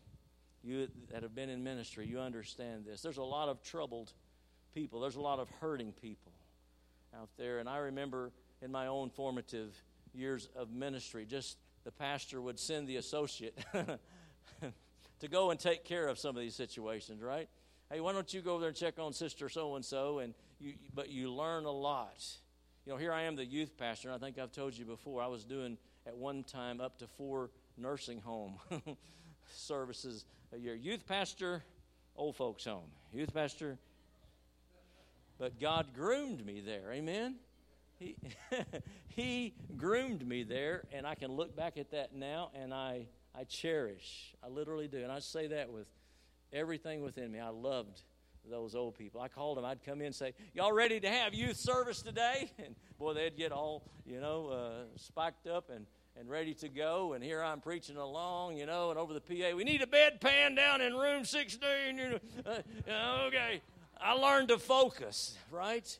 [0.63, 3.01] You that have been in ministry, you understand this.
[3.01, 4.13] There's a lot of troubled
[4.73, 6.31] people, there's a lot of hurting people
[7.15, 7.59] out there.
[7.59, 8.31] And I remember
[8.62, 9.75] in my own formative
[10.13, 13.57] years of ministry, just the pastor would send the associate
[15.23, 17.47] to go and take care of some of these situations, right?
[17.89, 20.19] Hey, why don't you go over there and check on sister so and so?
[20.19, 22.25] And you, but you learn a lot.
[22.86, 24.12] You know, here I am, the youth pastor.
[24.12, 25.21] I think I've told you before.
[25.21, 28.55] I was doing at one time up to four nursing home
[29.53, 30.75] services a year.
[30.75, 31.63] Youth pastor,
[32.17, 32.89] old folks home.
[33.13, 33.77] Youth pastor,
[35.39, 36.91] but God groomed me there.
[36.91, 37.36] Amen.
[37.97, 38.17] He,
[39.07, 43.05] he groomed me there, and I can look back at that now, and I
[43.36, 44.34] I cherish.
[44.43, 45.00] I literally do.
[45.00, 45.88] And I say that with
[46.52, 47.39] everything within me.
[47.39, 48.02] I loved
[48.50, 49.22] those old people.
[49.22, 49.65] I called them.
[49.65, 52.52] I'd come in and say, Y'all ready to have youth service today?
[52.63, 55.86] And boy, they'd get all, you know, uh, spiked up and,
[56.19, 57.13] and ready to go.
[57.13, 60.56] And here I'm preaching along, you know, and over the PA, we need a bedpan
[60.56, 61.69] down in room 16.
[61.98, 63.62] You know, uh, okay.
[64.00, 65.98] I learned to focus, right?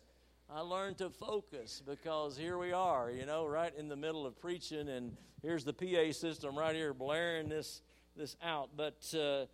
[0.54, 4.39] I learned to focus because here we are, you know, right in the middle of
[4.39, 7.82] preaching, and here's the PA system right here blaring this
[8.15, 8.69] this out.
[8.75, 9.45] But uh,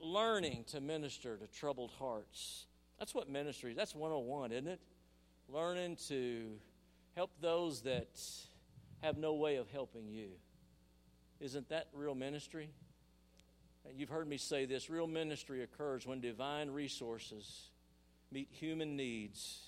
[0.00, 2.66] learning to minister to troubled hearts.
[2.98, 3.72] That's what ministry.
[3.72, 3.76] is.
[3.76, 4.80] That's 101, isn't it?
[5.48, 6.52] Learning to
[7.16, 8.20] help those that
[9.02, 10.28] have no way of helping you.
[11.40, 12.70] Isn't that real ministry?
[13.96, 17.70] You've heard me say this real ministry occurs when divine resources
[18.30, 19.60] meet human needs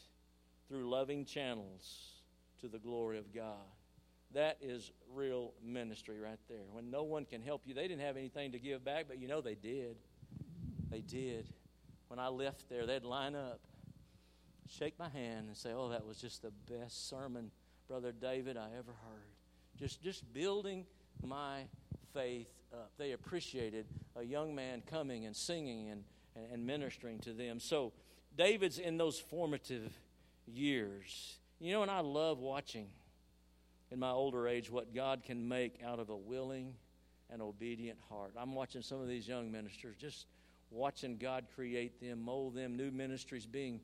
[0.69, 2.13] through loving channels
[2.61, 3.67] to the glory of God.
[4.35, 6.67] That is real ministry right there.
[6.73, 9.29] When no one can help you, they didn't have anything to give back, but you
[9.29, 9.97] know they did.
[10.91, 11.49] They did.
[12.09, 13.61] When I left there, they'd line up,
[14.69, 17.53] shake my hand, and say, Oh, that was just the best sermon,
[17.89, 19.33] Brother David, I ever heard.
[19.79, 20.85] Just, just building
[21.23, 21.63] my
[22.13, 22.91] faith up.
[22.99, 26.05] They appreciated a young man coming and singing and,
[26.53, 27.61] and ministering to them.
[27.61, 27.93] So,
[28.37, 29.93] David's in those formative
[30.47, 31.39] years.
[31.61, 32.89] You know, and I love watching
[33.95, 36.75] in my older age what God can make out of a willing
[37.31, 38.33] and obedient heart.
[38.37, 40.27] I'm watching some of these young ministers, just
[40.73, 43.81] watching God create them, mold them, new ministries being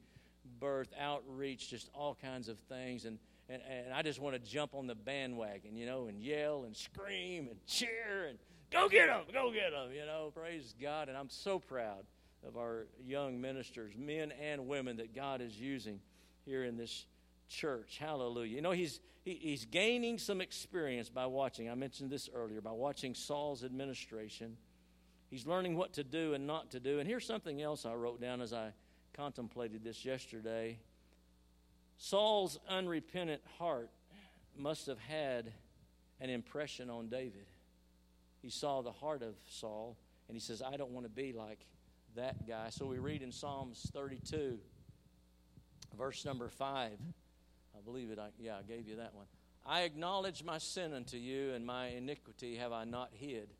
[0.61, 3.05] birthed, outreach, just all kinds of things.
[3.05, 3.19] And,
[3.49, 6.77] and, and I just want to jump on the bandwagon, you know, and yell and
[6.77, 8.39] scream and cheer and
[8.73, 11.09] go get them, go get them, you know, praise God.
[11.09, 12.05] And I'm so proud
[12.45, 16.01] of our young ministers, men and women, that God is using
[16.45, 17.07] here in this
[17.49, 17.99] church.
[18.01, 18.57] Hallelujah.
[18.57, 19.01] You know, he's, he,
[19.35, 21.71] he's gaining some experience by watching.
[21.71, 24.57] I mentioned this earlier by watching Saul's administration.
[25.29, 26.99] He's learning what to do and not to do.
[26.99, 28.73] And here's something else I wrote down as I
[29.15, 30.79] contemplated this yesterday.
[31.99, 33.91] Saul's unrepentant heart
[34.57, 35.53] must have had
[36.21, 37.47] an impression on David.
[38.43, 39.97] He saw the heart of Saul,
[40.29, 41.61] and he says, I don't want to be like
[42.17, 42.71] that guy.
[42.71, 44.59] So we read in Psalms 32
[45.97, 46.99] verse number five.
[47.77, 48.19] I believe it.
[48.19, 49.27] I, yeah, I gave you that one.
[49.67, 53.51] I acknowledge my sin unto you, and my iniquity have I not hid.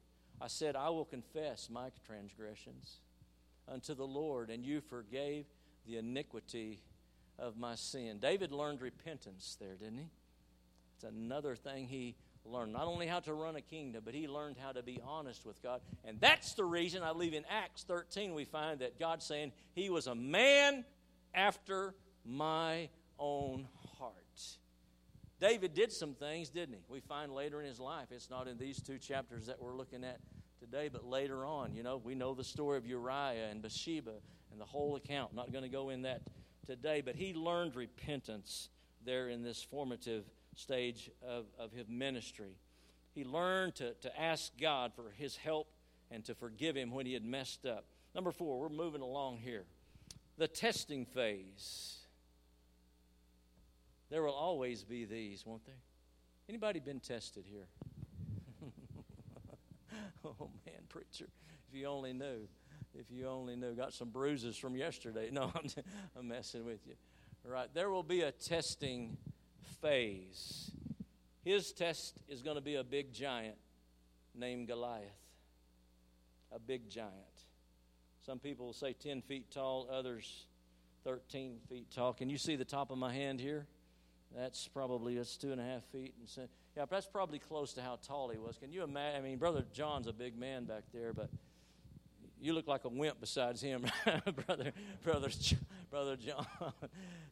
[0.41, 3.01] I said, I will confess my transgressions
[3.69, 5.45] unto the Lord, and you forgave
[5.87, 6.81] the iniquity
[7.39, 8.19] of my sin.
[8.19, 10.11] David learned repentance there, didn't he?
[10.95, 12.73] It's another thing he learned.
[12.73, 15.63] Not only how to run a kingdom, but he learned how to be honest with
[15.63, 15.81] God.
[16.05, 19.91] And that's the reason I believe in Acts 13 we find that God saying he
[19.91, 20.85] was a man
[21.35, 21.95] after
[22.25, 23.80] my own heart.
[25.41, 26.81] David did some things, didn't he?
[26.89, 28.09] We find later in his life.
[28.11, 30.19] It's not in these two chapters that we're looking at
[30.59, 34.13] today, but later on, you know, we know the story of Uriah and Bathsheba
[34.53, 35.35] and the whole account.
[35.35, 36.21] Not going to go in that
[36.67, 38.69] today, but he learned repentance
[39.05, 40.25] there in this formative
[40.57, 42.59] stage of, of his ministry.
[43.15, 45.69] He learned to, to ask God for his help
[46.11, 47.87] and to forgive him when he had messed up.
[48.15, 49.65] Number four, we're moving along here.
[50.37, 52.00] The testing phase.
[54.11, 55.83] There will always be these, won't there?
[56.49, 57.69] Anybody been tested here?
[60.25, 61.29] oh man, preacher,
[61.69, 62.49] if you only knew.
[62.95, 63.75] if you only knew.
[63.75, 65.31] Got some bruises from yesterday.
[65.33, 65.71] No, I'm,
[66.19, 66.95] I'm messing with you.
[67.45, 67.69] Right.
[67.73, 69.17] There will be a testing
[69.81, 70.71] phase.
[71.45, 73.57] His test is going to be a big giant
[74.35, 75.07] named Goliath.
[76.53, 77.15] A big giant.
[78.27, 80.47] Some people will say 10 feet tall, others
[81.05, 82.13] 13 feet tall.
[82.13, 83.67] Can you see the top of my hand here?
[84.37, 86.15] That's probably that's two and a half feet.
[86.19, 86.43] And so,
[86.77, 88.59] yeah, that's probably close to how tall he was.
[88.59, 89.21] Can you imagine?
[89.21, 91.31] I mean, Brother John's a big man back there, but
[92.41, 93.85] you look like a wimp besides him,
[94.47, 95.31] brother, brother,
[95.91, 96.47] brother John.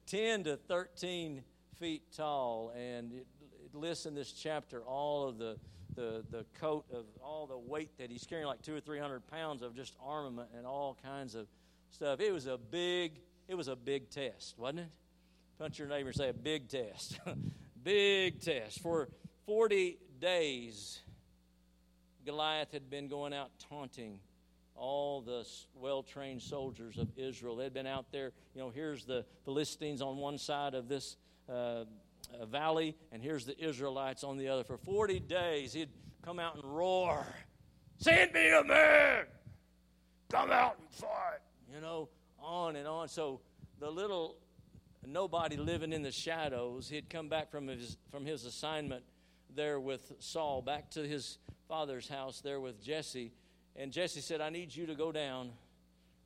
[0.06, 1.42] Ten to thirteen
[1.78, 3.26] feet tall, and it,
[3.64, 5.56] it lists in this chapter all of the
[5.94, 9.26] the, the coat of all the weight that he's carrying, like two or three hundred
[9.26, 11.46] pounds of just armament and all kinds of
[11.90, 12.20] stuff.
[12.20, 14.88] It was a big, it was a big test, wasn't it?
[15.58, 17.18] Punch your neighbor and say a big test.
[17.82, 18.80] big test.
[18.80, 19.08] For
[19.46, 21.00] 40 days,
[22.24, 24.20] Goliath had been going out taunting
[24.76, 25.44] all the
[25.74, 27.56] well trained soldiers of Israel.
[27.56, 31.16] They'd been out there, you know, here's the Philistines on one side of this
[31.48, 31.84] uh, uh,
[32.46, 34.62] valley, and here's the Israelites on the other.
[34.62, 35.90] For 40 days, he'd
[36.22, 37.26] come out and roar,
[37.96, 39.24] Send me a man!
[40.30, 41.40] Come out and fight!
[41.74, 43.08] You know, on and on.
[43.08, 43.40] So
[43.80, 44.36] the little
[45.06, 49.04] nobody living in the shadows, he'd come back from his, from his assignment
[49.54, 53.32] there with Saul, back to his father's house there with Jesse.
[53.76, 55.50] And Jesse said, I need you to go down,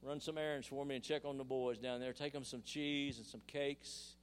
[0.03, 2.13] run some errands for me, and check on the boys down there.
[2.13, 4.15] Take them some cheese and some cakes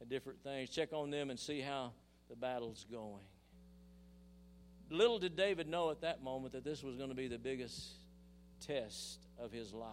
[0.00, 0.70] and different things.
[0.70, 1.92] Check on them and see how
[2.28, 3.24] the battle's going.
[4.88, 7.92] Little did David know at that moment that this was going to be the biggest
[8.66, 9.90] test of his life.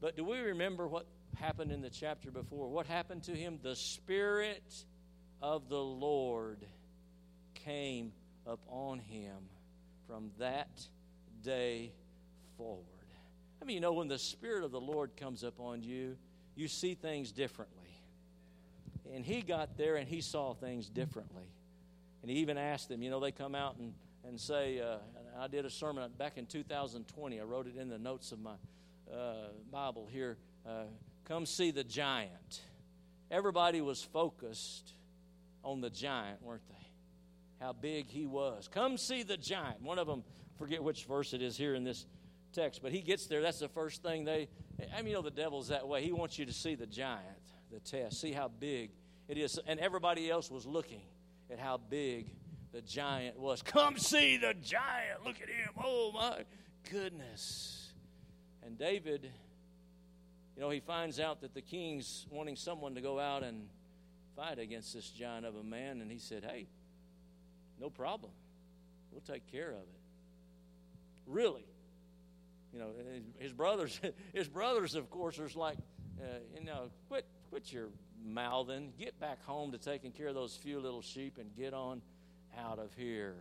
[0.00, 2.68] But do we remember what happened in the chapter before?
[2.68, 3.58] What happened to him?
[3.62, 4.84] The Spirit
[5.42, 6.64] of the Lord
[7.54, 8.12] came
[8.46, 9.36] upon him
[10.06, 10.68] from that
[11.42, 11.92] day
[12.56, 12.84] forward.
[13.60, 16.16] I mean, you know, when the Spirit of the Lord comes upon you,
[16.56, 17.76] you see things differently.
[19.14, 21.50] And he got there and he saw things differently.
[22.22, 23.92] And he even asked them, you know, they come out and,
[24.26, 24.98] and say, uh,
[25.38, 27.40] I did a sermon back in 2020.
[27.40, 28.54] I wrote it in the notes of my
[29.12, 30.36] uh, Bible here.
[30.66, 30.84] Uh,
[31.30, 32.60] come see the giant.
[33.30, 34.92] Everybody was focused
[35.62, 37.64] on the giant, weren't they?
[37.64, 38.68] How big he was.
[38.68, 39.80] Come see the giant.
[39.80, 40.24] One of them,
[40.58, 42.04] forget which verse it is here in this
[42.52, 43.42] text, but he gets there.
[43.42, 44.48] That's the first thing they.
[44.92, 46.02] I mean, you know, the devil's that way.
[46.02, 47.22] He wants you to see the giant,
[47.70, 48.90] the test, see how big
[49.28, 49.56] it is.
[49.68, 51.02] And everybody else was looking
[51.48, 52.26] at how big
[52.72, 53.62] the giant was.
[53.62, 55.24] Come see the giant.
[55.24, 55.70] Look at him.
[55.80, 56.44] Oh, my
[56.90, 57.92] goodness.
[58.64, 59.30] And David,
[60.60, 63.66] you know, he finds out that the king's wanting someone to go out and
[64.36, 66.02] fight against this giant of a man.
[66.02, 66.66] And he said, Hey,
[67.80, 68.30] no problem.
[69.10, 70.00] We'll take care of it.
[71.26, 71.64] Really?
[72.74, 72.88] You know,
[73.38, 73.98] his brothers,
[74.34, 75.78] his brothers, of course, are like,
[76.20, 77.88] uh, you know, quit, quit your
[78.22, 78.92] mouthing.
[78.98, 82.02] Get back home to taking care of those few little sheep and get on
[82.58, 83.36] out of here.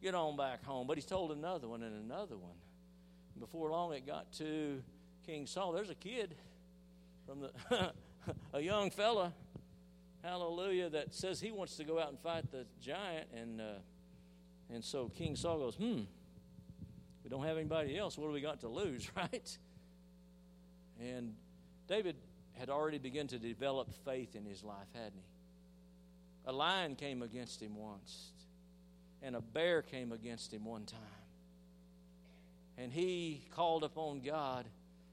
[0.00, 0.86] Get on back home.
[0.86, 2.56] But he's told another one and another one.
[3.38, 4.82] Before long, it got to
[5.26, 5.72] King Saul.
[5.72, 6.34] There's a kid
[7.26, 7.92] from the
[8.54, 9.32] a young fella,
[10.22, 13.64] hallelujah, that says he wants to go out and fight the giant, and uh,
[14.72, 16.02] and so King Saul goes, hmm
[17.26, 18.16] we don't have anybody else.
[18.16, 19.58] What do we got to lose, right?
[21.00, 21.34] And
[21.88, 22.14] David
[22.52, 26.48] had already begun to develop faith in his life, hadn't he?
[26.48, 28.30] A lion came against him once,
[29.22, 31.00] and a bear came against him one time.
[32.78, 34.66] And he called upon God,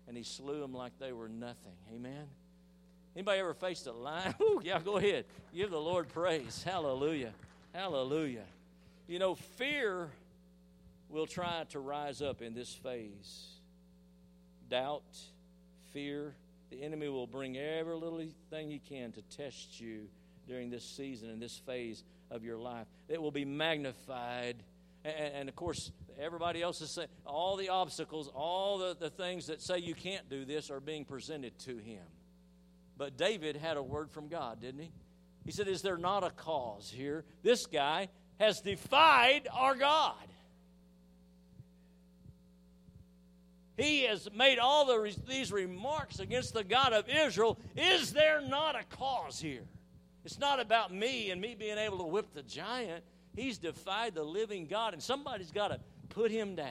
[0.08, 1.74] and he slew them like they were nothing.
[1.94, 2.28] Amen.
[3.16, 4.34] Anybody ever faced a lion?
[4.42, 5.26] Ooh, yeah, go ahead.
[5.54, 6.64] Give the Lord praise.
[6.64, 7.34] Hallelujah.
[7.74, 8.46] Hallelujah.
[9.08, 10.10] You know, fear
[11.10, 13.48] will try to rise up in this phase.
[14.70, 15.04] Doubt,
[15.92, 16.34] fear,
[16.72, 20.08] the enemy will bring every little thing he can to test you
[20.48, 22.88] during this season and this phase of your life.
[23.08, 24.56] It will be magnified.
[25.06, 29.48] And, and of course, everybody else is saying, all the obstacles, all the, the things
[29.48, 32.04] that say you can't do this are being presented to him.
[32.98, 34.92] But David had a word from God, didn't he?
[35.46, 37.26] He said, Is there not a cause here?
[37.42, 38.10] This guy
[38.40, 40.16] has defied our God.
[43.78, 47.60] he has made all the, these remarks against the God of Israel.
[47.76, 49.64] Is there not a cause here?
[50.24, 53.04] It's not about me and me being able to whip the giant.
[53.36, 55.80] He's defied the living God, and somebody's got to
[56.14, 56.68] put him down.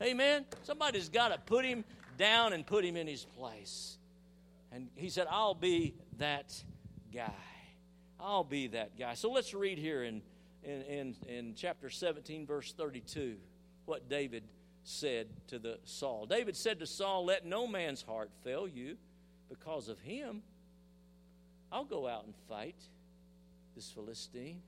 [0.00, 0.44] Amen?
[0.62, 1.84] Somebody's got to put him
[2.18, 3.98] down and put him in his place.
[4.72, 6.60] And he said, I'll be that
[7.12, 7.30] guy.
[8.18, 9.14] I'll be that guy.
[9.14, 10.22] So let's read here in,
[10.62, 13.36] in, in, in chapter 17, verse 32,
[13.84, 14.44] what David
[14.84, 16.26] said to the Saul.
[16.26, 18.96] David said to Saul, Let no man's heart fail you
[19.48, 20.42] because of him.
[21.70, 22.76] I'll go out and fight
[23.74, 24.62] this Philistine.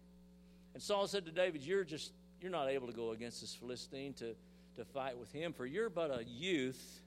[0.74, 2.12] And Saul said to David, You're just
[2.44, 4.34] you're not able to go against this Philistine to,
[4.76, 7.00] to fight with him, for you're but a youth,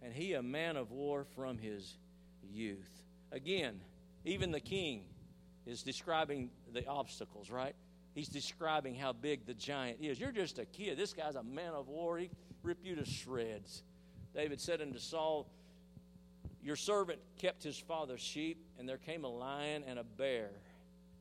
[0.00, 1.96] and he a man of war from his
[2.54, 2.88] youth.
[3.32, 3.80] Again,
[4.24, 5.02] even the king
[5.66, 7.74] is describing the obstacles, right?
[8.14, 10.20] He's describing how big the giant is.
[10.20, 10.96] You're just a kid.
[10.96, 12.18] This guy's a man of war.
[12.18, 12.30] He
[12.62, 13.82] rip you to shreds.
[14.36, 15.48] David said unto Saul,
[16.62, 20.50] Your servant kept his father's sheep, and there came a lion and a bear,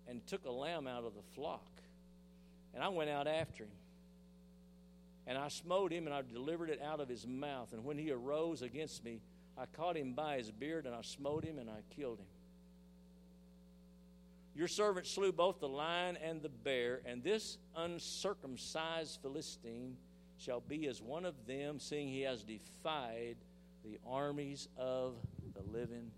[0.07, 1.65] and took a lamb out of the flock.
[2.73, 3.71] And I went out after him.
[5.27, 7.73] And I smote him, and I delivered it out of his mouth.
[7.73, 9.21] And when he arose against me,
[9.57, 12.25] I caught him by his beard, and I smote him, and I killed him.
[14.55, 19.95] Your servant slew both the lion and the bear, and this uncircumcised Philistine
[20.37, 23.35] shall be as one of them, seeing he has defied
[23.85, 25.15] the armies of
[25.53, 26.11] the living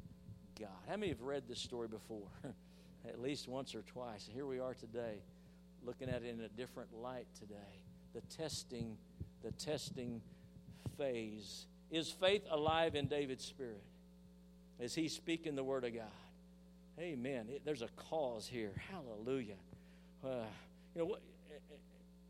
[0.60, 0.70] God.
[0.88, 2.30] How many have read this story before?
[3.08, 4.30] At least once or twice.
[4.32, 5.22] Here we are today,
[5.86, 7.84] looking at it in a different light today.
[8.14, 8.98] The testing,
[9.44, 10.22] the testing
[10.98, 11.66] phase.
[11.90, 13.84] Is faith alive in David's spirit?
[14.80, 16.04] Is he speaking the word of God?
[17.00, 17.48] Amen.
[17.50, 18.72] It, there's a cause here.
[18.92, 19.56] Hallelujah.
[20.24, 20.44] Uh,
[20.96, 21.18] you know,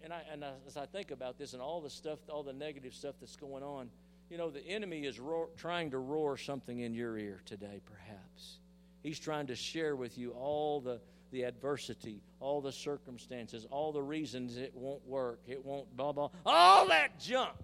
[0.03, 2.53] and I and I, as I think about this and all the stuff, all the
[2.53, 3.89] negative stuff that's going on,
[4.29, 7.81] you know, the enemy is roar, trying to roar something in your ear today.
[7.85, 8.59] Perhaps
[9.03, 10.99] he's trying to share with you all the
[11.31, 16.29] the adversity, all the circumstances, all the reasons it won't work, it won't blah blah,
[16.45, 17.55] all that junk.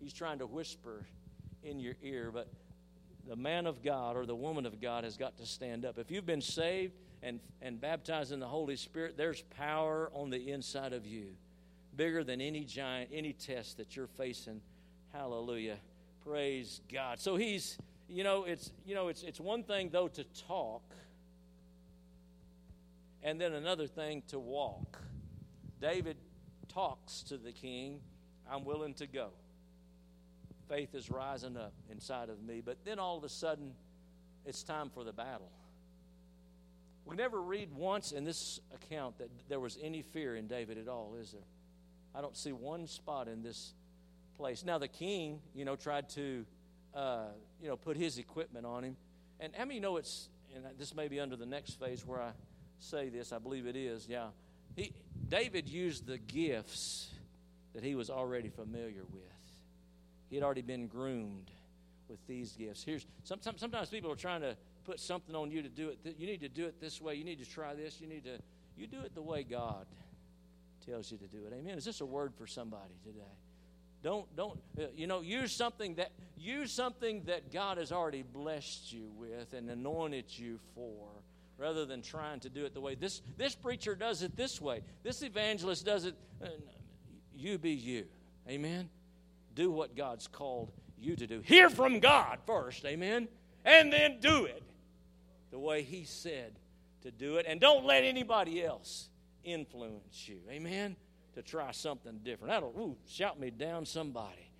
[0.00, 1.04] He's trying to whisper
[1.62, 2.48] in your ear, but
[3.26, 5.98] the man of God or the woman of God has got to stand up.
[5.98, 10.50] If you've been saved and, and baptized in the Holy Spirit, there's power on the
[10.52, 11.26] inside of you,
[11.96, 14.60] bigger than any giant, any test that you're facing.
[15.12, 15.78] Hallelujah.
[16.24, 17.18] Praise God.
[17.18, 20.82] So he's, you know, it's you know, it's it's one thing though to talk,
[23.26, 24.98] and then another thing to walk.
[25.82, 26.16] David
[26.68, 28.00] talks to the king,
[28.50, 29.32] I'm willing to go
[30.68, 32.62] faith is rising up inside of me.
[32.64, 33.72] But then all of a sudden,
[34.44, 35.50] it's time for the battle.
[37.04, 40.88] We never read once in this account that there was any fear in David at
[40.88, 41.42] all, is there?
[42.14, 43.74] I don't see one spot in this
[44.36, 44.64] place.
[44.64, 46.44] Now, the king, you know, tried to,
[46.94, 47.26] uh,
[47.60, 48.96] you know, put his equipment on him.
[49.38, 52.32] And how many know it's, and this may be under the next phase where I
[52.78, 54.28] say this, I believe it is, yeah.
[54.74, 54.92] He,
[55.28, 57.10] David used the gifts
[57.74, 59.22] that he was already familiar with.
[60.28, 61.50] He had already been groomed
[62.08, 62.82] with these gifts.
[62.82, 66.16] Here's sometimes, sometimes people are trying to put something on you to do it.
[66.18, 67.14] You need to do it this way.
[67.14, 68.00] You need to try this.
[68.00, 68.38] You need to
[68.76, 69.86] you do it the way God
[70.84, 71.52] tells you to do it.
[71.52, 71.78] Amen.
[71.78, 73.20] Is this a word for somebody today?
[74.02, 78.92] Don't don't uh, you know use something that use something that God has already blessed
[78.92, 81.08] you with and anointed you for
[81.58, 84.82] rather than trying to do it the way this this preacher does it this way.
[85.02, 86.48] This evangelist does it uh,
[87.34, 88.06] you be you.
[88.48, 88.88] Amen
[89.56, 91.40] do what God's called you to do.
[91.40, 93.26] Hear from God first, amen,
[93.64, 94.62] and then do it
[95.50, 96.52] the way He said
[97.02, 97.46] to do it.
[97.48, 99.08] And don't let anybody else
[99.42, 100.94] influence you, amen,
[101.34, 102.52] to try something different.
[102.52, 104.50] That'll, ooh, shout me down somebody.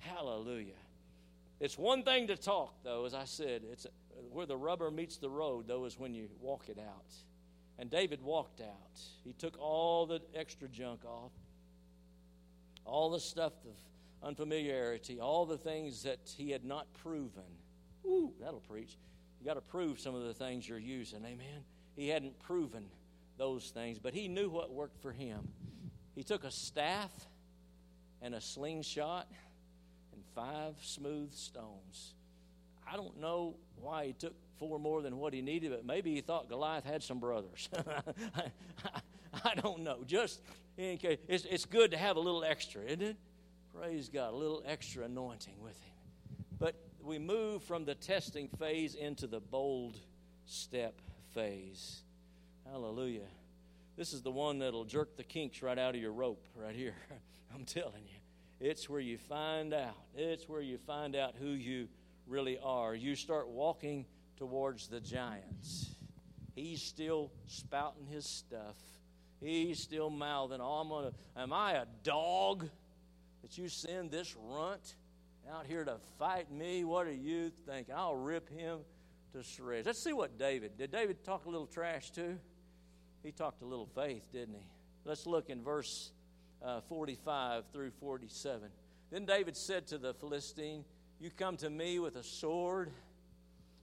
[0.00, 0.74] Hallelujah.
[1.60, 3.62] It's one thing to talk, though, as I said.
[3.70, 3.86] It's
[4.30, 7.12] where the rubber meets the road, though, is when you walk it out.
[7.78, 9.00] And David walked out.
[9.24, 11.32] He took all the extra junk off,
[12.84, 17.42] all the stuff of unfamiliarity, all the things that he had not proven.
[18.04, 18.96] Ooh, that'll preach.
[19.40, 21.24] You got to prove some of the things you're using.
[21.24, 21.64] Amen.
[21.96, 22.84] He hadn't proven
[23.38, 25.48] those things, but he knew what worked for him.
[26.14, 27.10] He took a staff
[28.20, 29.26] and a slingshot
[30.12, 32.14] and five smooth stones.
[32.86, 36.20] I don't know why he took four more than what he needed, but maybe he
[36.20, 37.68] thought Goliath had some brothers.
[38.36, 38.44] I,
[39.44, 40.04] I, don't know.
[40.06, 40.40] Just
[40.76, 43.16] in case, it's, it's good to have a little extra, isn't it?
[43.74, 45.94] Praise God, a little extra anointing with him.
[46.58, 49.96] But we move from the testing phase into the bold
[50.46, 51.00] step
[51.34, 52.02] phase.
[52.70, 53.28] Hallelujah.
[53.96, 56.94] This is the one that'll jerk the kinks right out of your rope, right here.
[57.54, 58.20] I'm telling you.
[58.60, 59.96] It's where you find out.
[60.14, 61.88] It's where you find out who you
[62.30, 62.94] really are.
[62.94, 64.06] You start walking
[64.36, 65.94] towards the giants.
[66.54, 68.76] He's still spouting his stuff.
[69.40, 71.42] He's still mouthing, "Oh, I'm.
[71.42, 72.68] Am I a dog?
[73.42, 74.96] that you send this runt
[75.50, 76.84] out here to fight me?
[76.84, 77.94] What are you thinking?
[77.94, 78.80] I'll rip him
[79.32, 79.86] to shreds.
[79.86, 80.92] Let's see what David did.
[80.92, 82.38] David talk a little trash too?
[83.22, 84.66] He talked a little faith, didn't he?
[85.04, 86.12] Let's look in verse
[86.64, 88.68] uh, 45 through 47.
[89.10, 90.84] Then David said to the Philistine,
[91.22, 92.90] You come to me with a sword,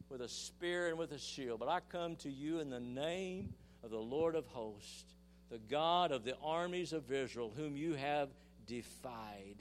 [0.09, 3.53] with a spear, and with a shield, but I come to you in the name
[3.83, 5.13] of the Lord of hosts,
[5.51, 8.29] the God of the armies of Israel, whom you have
[8.65, 9.57] defied.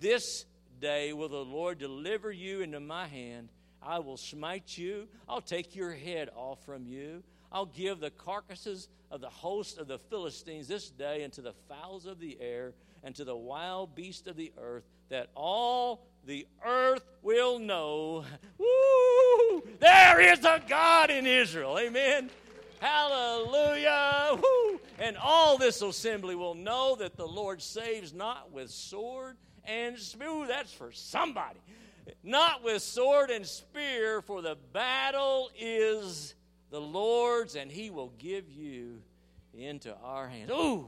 [0.00, 0.44] This
[0.80, 3.48] day will the Lord deliver you into my hand.
[3.80, 5.06] I will smite you.
[5.28, 7.22] I'll take your head off from you.
[7.52, 12.06] I'll give the carcasses of the host of the Philistines this day unto the fowls
[12.06, 12.72] of the air
[13.04, 18.24] and to the wild beasts of the earth, that all the earth will know.
[18.58, 19.62] Woo!
[19.78, 21.78] There is a God in Israel.
[21.78, 22.30] Amen.
[22.80, 24.38] Hallelujah.
[24.42, 24.80] Woo!
[24.98, 30.46] And all this assembly will know that the Lord saves not with sword and spear.
[30.46, 31.60] That's for somebody.
[32.22, 36.34] Not with sword and spear, for the battle is
[36.70, 39.00] the Lord's, and He will give you
[39.54, 40.50] into our hands.
[40.50, 40.86] Ooh,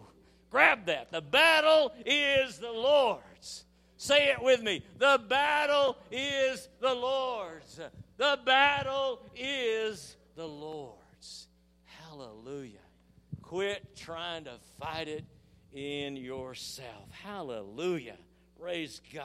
[0.51, 1.11] grab that.
[1.11, 3.65] The battle is the Lord's.
[3.97, 4.83] Say it with me.
[4.99, 7.81] The battle is the Lord's.
[8.17, 11.49] The battle is the Lord's.
[11.85, 12.79] Hallelujah.
[13.43, 15.25] Quit trying to fight it
[15.73, 17.11] in yourself.
[17.23, 18.17] Hallelujah.
[18.61, 19.25] Praise God.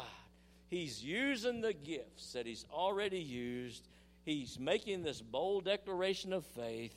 [0.69, 3.87] He's using the gifts that He's already used
[4.23, 6.95] he's making this bold declaration of faith.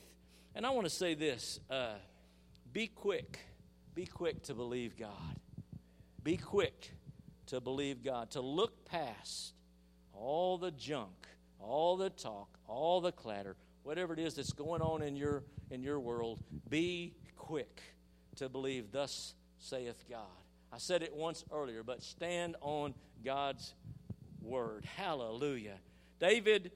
[0.53, 1.95] And I want to say this uh,
[2.71, 3.39] be quick.
[3.93, 5.39] Be quick to believe God.
[6.23, 6.91] Be quick
[7.47, 9.53] to believe God, to look past
[10.13, 11.27] all the junk,
[11.59, 15.81] all the talk, all the clatter, whatever it is that's going on in your in
[15.81, 16.39] your world,
[16.69, 17.81] be quick
[18.35, 20.21] to believe thus saith God.
[20.71, 22.93] I said it once earlier, but stand on
[23.23, 23.73] God's
[24.41, 24.85] word.
[24.85, 25.77] Hallelujah.
[26.19, 26.71] David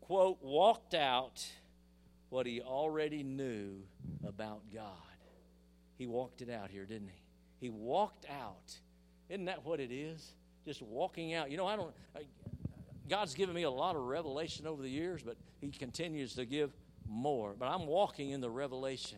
[0.00, 1.46] quote, walked out
[2.28, 3.82] what he already knew
[4.26, 4.84] about God.
[5.96, 7.22] He walked it out here, didn't he?
[7.60, 8.78] He walked out.
[9.32, 10.34] Isn't that what it is?
[10.66, 11.50] Just walking out.
[11.50, 11.94] You know, I don't.
[13.08, 16.70] God's given me a lot of revelation over the years, but He continues to give
[17.08, 17.54] more.
[17.58, 19.16] But I'm walking in the revelation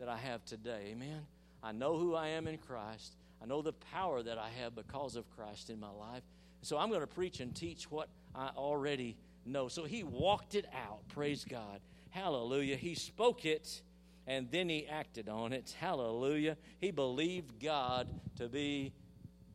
[0.00, 0.88] that I have today.
[0.90, 1.20] Amen.
[1.62, 3.14] I know who I am in Christ.
[3.40, 6.24] I know the power that I have because of Christ in my life.
[6.62, 9.68] So I'm going to preach and teach what I already know.
[9.68, 11.06] So he walked it out.
[11.08, 11.80] Praise God.
[12.10, 12.74] Hallelujah.
[12.74, 13.80] He spoke it
[14.26, 15.74] and then he acted on it.
[15.78, 16.56] Hallelujah.
[16.80, 18.92] He believed God to be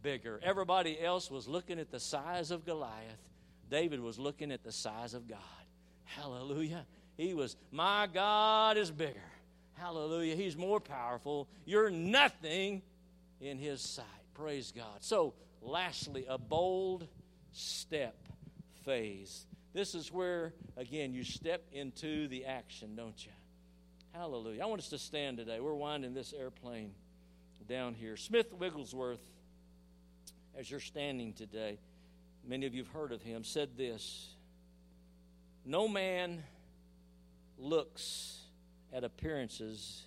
[0.02, 0.40] bigger.
[0.44, 3.22] Everybody else was looking at the size of Goliath.
[3.70, 5.40] David was looking at the size of God.
[6.06, 6.86] Hallelujah.
[7.18, 9.20] He was, my God is bigger.
[9.74, 10.36] Hallelujah.
[10.36, 11.48] He's more powerful.
[11.66, 12.82] You're nothing
[13.42, 14.06] in his sight.
[14.34, 15.02] Praise God.
[15.02, 17.08] So, lastly, a bold
[17.52, 18.16] step
[18.86, 19.46] phase.
[19.74, 23.32] This is where, again, you step into the action, don't you?
[24.14, 24.64] Hallelujah.
[24.64, 25.60] I want us to stand today.
[25.60, 26.92] We're winding this airplane
[27.68, 28.18] down here.
[28.18, 29.20] Smith Wigglesworth,
[30.58, 31.78] as you're standing today,
[32.46, 34.30] many of you have heard of him, said this
[35.64, 36.44] No man
[37.60, 38.40] looks
[38.92, 40.04] at appearances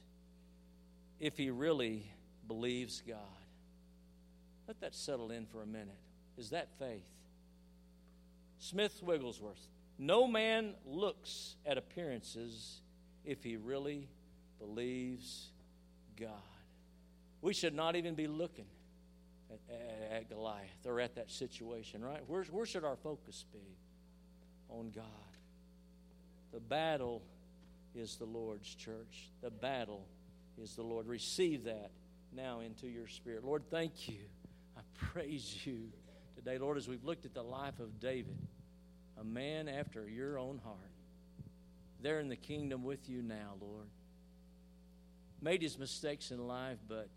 [1.20, 2.10] if he really
[2.48, 3.18] believes God.
[4.66, 5.98] Let that settle in for a minute.
[6.36, 7.06] Is that faith?
[8.58, 9.68] Smith Wigglesworth.
[9.98, 12.80] No man looks at appearances
[13.24, 14.08] if he really
[14.58, 15.50] believes
[16.18, 16.30] God.
[17.42, 18.66] We should not even be looking
[19.50, 22.22] at, at, at Goliath or at that situation, right?
[22.26, 23.76] Where, where should our focus be?
[24.68, 25.04] On God.
[26.52, 27.22] The battle
[27.94, 29.30] is the Lord's church.
[29.42, 30.06] The battle
[30.60, 31.06] is the Lord.
[31.06, 31.90] Receive that
[32.32, 33.44] now into your spirit.
[33.44, 34.20] Lord, thank you.
[34.76, 34.80] I
[35.12, 35.88] praise you
[36.36, 38.38] today, Lord, as we've looked at the life of David,
[39.20, 40.76] a man after your own heart.
[42.02, 43.88] There in the kingdom with you now, Lord.
[45.42, 47.10] Made his mistakes in life, but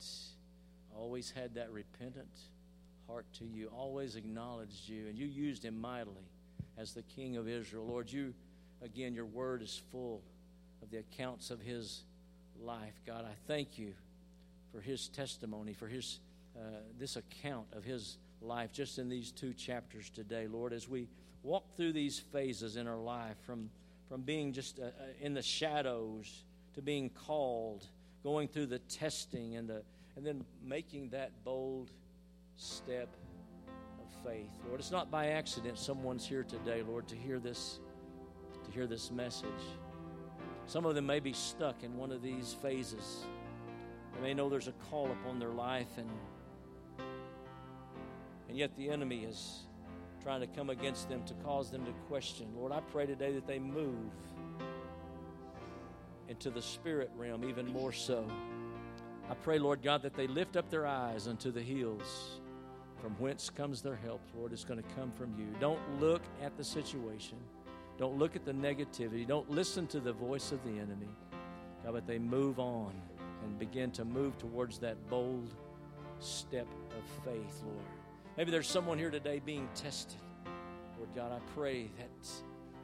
[0.98, 2.28] always had that repentant
[3.08, 6.30] heart to you, always acknowledged you, and you used him mightily
[6.78, 7.86] as the king of Israel.
[7.86, 8.34] Lord, you,
[8.82, 10.22] again, your word is full
[10.82, 12.04] of the accounts of his
[12.60, 12.94] life.
[13.06, 13.94] God, I thank you
[14.72, 16.20] for his testimony, for his
[16.56, 16.60] uh,
[17.00, 21.08] this account of his life just in these two chapters today, Lord, as we
[21.42, 23.70] walk through these phases in our life from,
[24.08, 24.90] from being just uh, uh,
[25.20, 26.44] in the shadows
[26.76, 27.88] to being called,
[28.24, 29.82] going through the testing and, the,
[30.16, 31.92] and then making that bold
[32.56, 33.10] step
[34.00, 34.52] of faith.
[34.68, 37.80] Lord, it's not by accident someone's here today, Lord, to hear this,
[38.66, 39.50] to hear this message.
[40.66, 43.26] Some of them may be stuck in one of these phases.
[44.16, 46.10] They may know there's a call upon their life and
[48.50, 49.64] and yet the enemy is
[50.22, 52.48] trying to come against them to cause them to question.
[52.56, 54.12] Lord, I pray today that they move
[56.30, 58.24] into the spirit realm even more so.
[59.30, 62.40] I pray, Lord God, that they lift up their eyes unto the hills
[63.02, 64.54] From whence comes their help, Lord?
[64.54, 65.48] It's going to come from you.
[65.60, 67.38] Don't look at the situation.
[67.98, 69.28] Don't look at the negativity.
[69.28, 71.10] Don't listen to the voice of the enemy.
[71.84, 72.94] God, but they move on
[73.44, 75.54] and begin to move towards that bold
[76.20, 76.68] step
[76.98, 77.86] of faith, Lord.
[78.38, 80.22] Maybe there's someone here today being tested.
[80.98, 82.30] Lord God, I pray that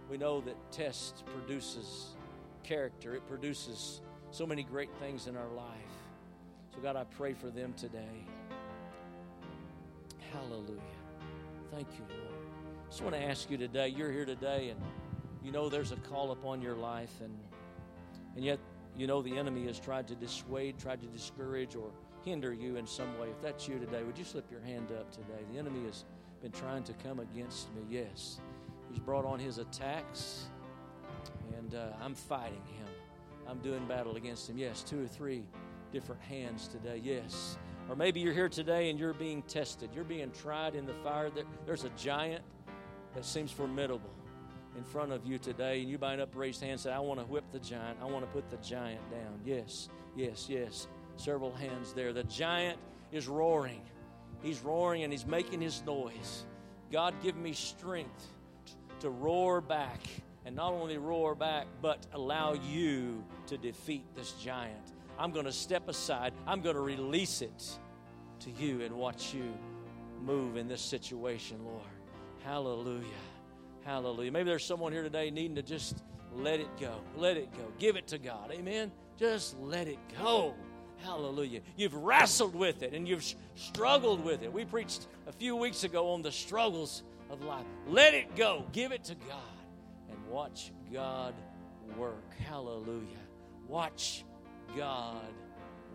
[0.09, 2.17] we know that test produces
[2.63, 5.98] character, it produces so many great things in our life.
[6.81, 8.25] God, I pray for them today.
[10.31, 10.79] Hallelujah.
[11.71, 12.31] Thank you, Lord.
[12.85, 14.79] I just want to ask you today, you're here today and
[15.43, 17.37] you know there's a call upon your life and
[18.35, 18.59] and yet
[18.95, 21.91] you know the enemy has tried to dissuade, tried to discourage or
[22.23, 23.27] hinder you in some way.
[23.29, 25.43] If that's you today, would you slip your hand up today?
[25.51, 26.05] The enemy has
[26.41, 27.81] been trying to come against me.
[27.89, 28.39] Yes.
[28.89, 30.45] He's brought on his attacks
[31.57, 32.87] and uh, I'm fighting him.
[33.47, 34.57] I'm doing battle against him.
[34.57, 35.43] Yes, two or three
[35.91, 37.01] different hands today.
[37.03, 37.57] Yes.
[37.89, 39.89] Or maybe you're here today and you're being tested.
[39.93, 41.31] You're being tried in the fire.
[41.65, 42.43] There's a giant
[43.15, 44.13] that seems formidable
[44.77, 47.19] in front of you today, and you bind up raised hand and say, I want
[47.19, 47.97] to whip the giant.
[48.01, 49.39] I want to put the giant down.
[49.43, 50.87] Yes, yes, yes.
[51.17, 52.13] Several hands there.
[52.13, 52.79] The giant
[53.11, 53.81] is roaring.
[54.41, 56.45] He's roaring and he's making his noise.
[56.91, 58.27] God, give me strength
[58.99, 59.99] to roar back.
[60.45, 64.93] And not only roar back, but allow you to defeat this giant.
[65.19, 66.33] I'm going to step aside.
[66.47, 67.77] I'm going to release it
[68.39, 69.53] to you and watch you
[70.21, 71.83] move in this situation, Lord.
[72.43, 73.03] Hallelujah.
[73.83, 74.31] Hallelujah.
[74.31, 76.03] Maybe there's someone here today needing to just
[76.33, 77.01] let it go.
[77.17, 77.65] Let it go.
[77.79, 78.51] Give it to God.
[78.53, 78.91] Amen.
[79.17, 80.53] Just let it go.
[81.03, 81.61] Hallelujah.
[81.75, 84.51] You've wrestled with it and you've struggled with it.
[84.51, 87.65] We preached a few weeks ago on the struggles of life.
[87.87, 88.65] Let it go.
[88.71, 89.65] Give it to God
[90.09, 91.33] and watch God
[91.97, 92.33] work.
[92.47, 93.17] Hallelujah.
[93.67, 94.23] Watch
[94.77, 95.33] God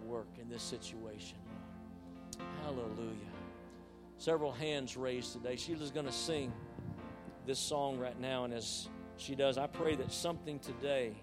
[0.07, 1.39] work in this situation,
[2.39, 2.51] Lord.
[2.63, 3.17] Hallelujah.
[4.19, 5.57] Several hands raised today.
[5.57, 6.53] Sheila's going to sing
[7.47, 11.15] this song right now, and as she does, I pray that something today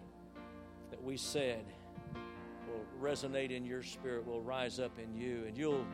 [0.90, 1.64] that we said
[2.68, 5.86] will resonate in your spirit, will rise up in you, and you'll.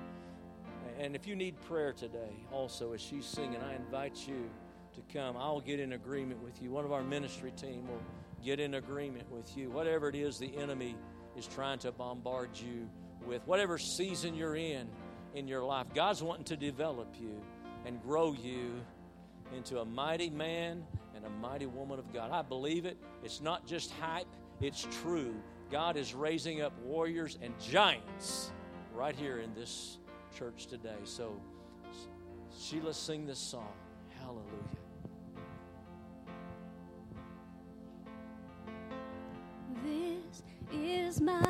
[1.00, 4.50] And if you need prayer today, also as she's singing, I invite you
[4.94, 5.38] to come.
[5.38, 6.72] I'll get in agreement with you.
[6.72, 8.02] One of our ministry team will
[8.44, 9.70] get in agreement with you.
[9.70, 10.96] Whatever it is the enemy
[11.38, 12.90] is trying to bombard you
[13.26, 14.88] with, whatever season you're in
[15.36, 17.40] in your life, God's wanting to develop you
[17.86, 18.82] and grow you
[19.56, 20.84] into a mighty man
[21.16, 22.32] and a mighty woman of God.
[22.32, 22.98] I believe it.
[23.24, 24.28] It's not just hype,
[24.62, 25.36] it's true.
[25.72, 28.52] God is raising up warriors and giants
[28.94, 29.98] right here in this
[30.38, 30.96] church today.
[31.04, 31.40] So,
[32.60, 33.74] Sheila, sing this song.
[34.20, 34.77] Hallelujah.
[41.20, 41.47] Is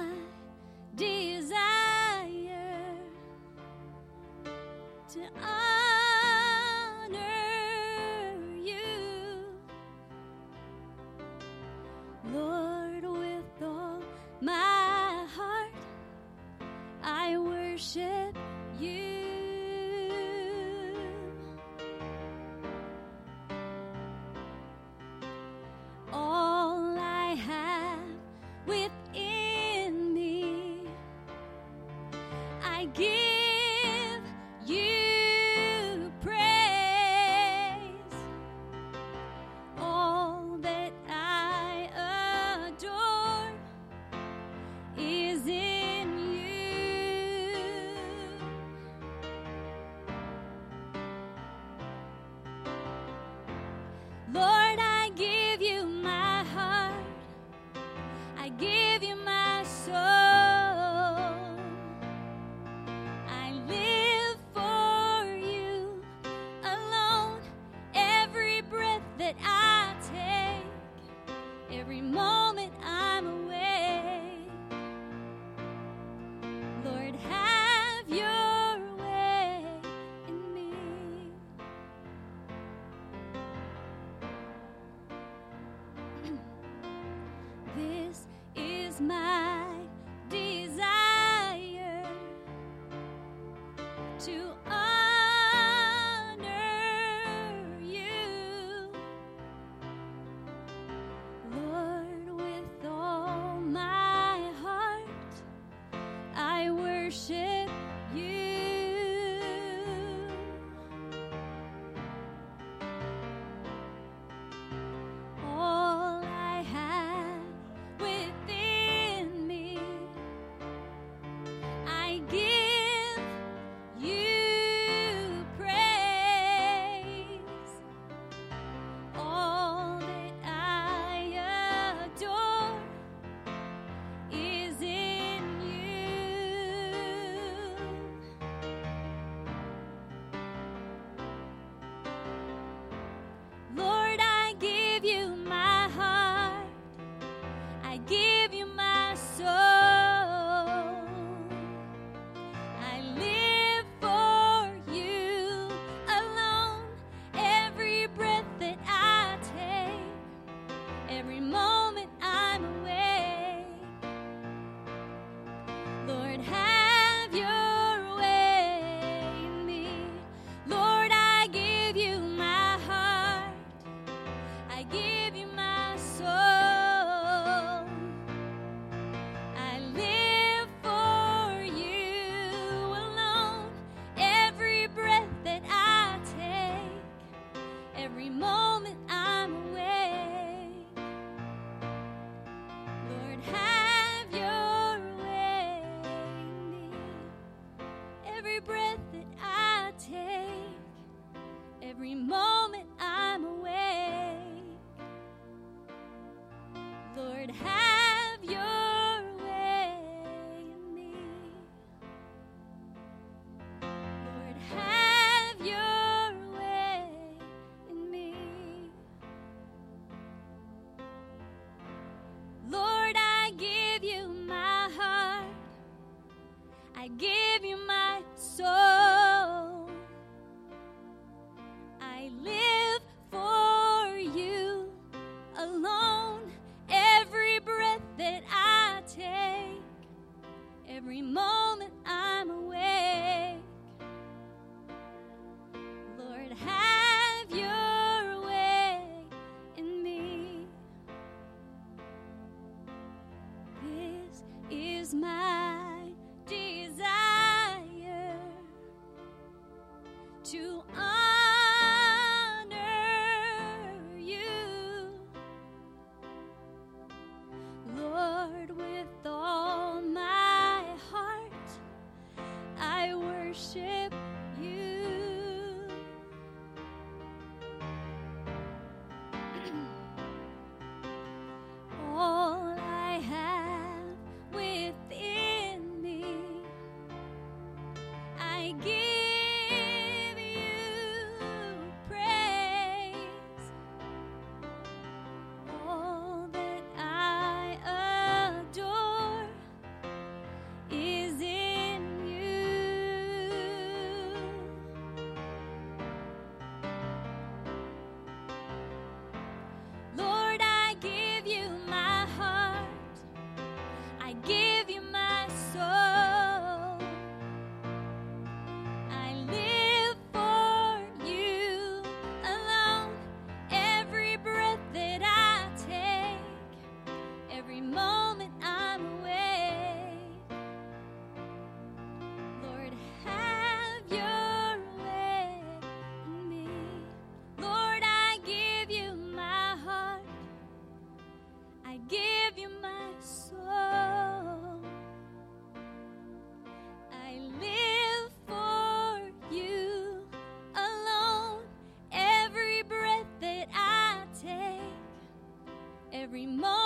[356.28, 356.77] every moment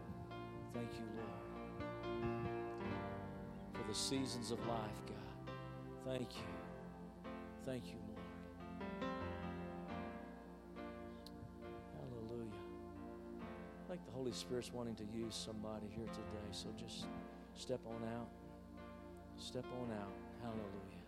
[0.76, 1.42] Thank you, Lord,
[3.74, 5.56] for the seasons of life, God.
[6.06, 6.44] Thank you.
[7.66, 8.28] Thank you, Lord.
[11.98, 12.62] Hallelujah.
[13.86, 17.08] I think the Holy Spirit's wanting to use somebody here today, so just
[17.56, 18.30] step on out.
[19.38, 20.14] Step on out.
[20.44, 21.04] Hallelujah.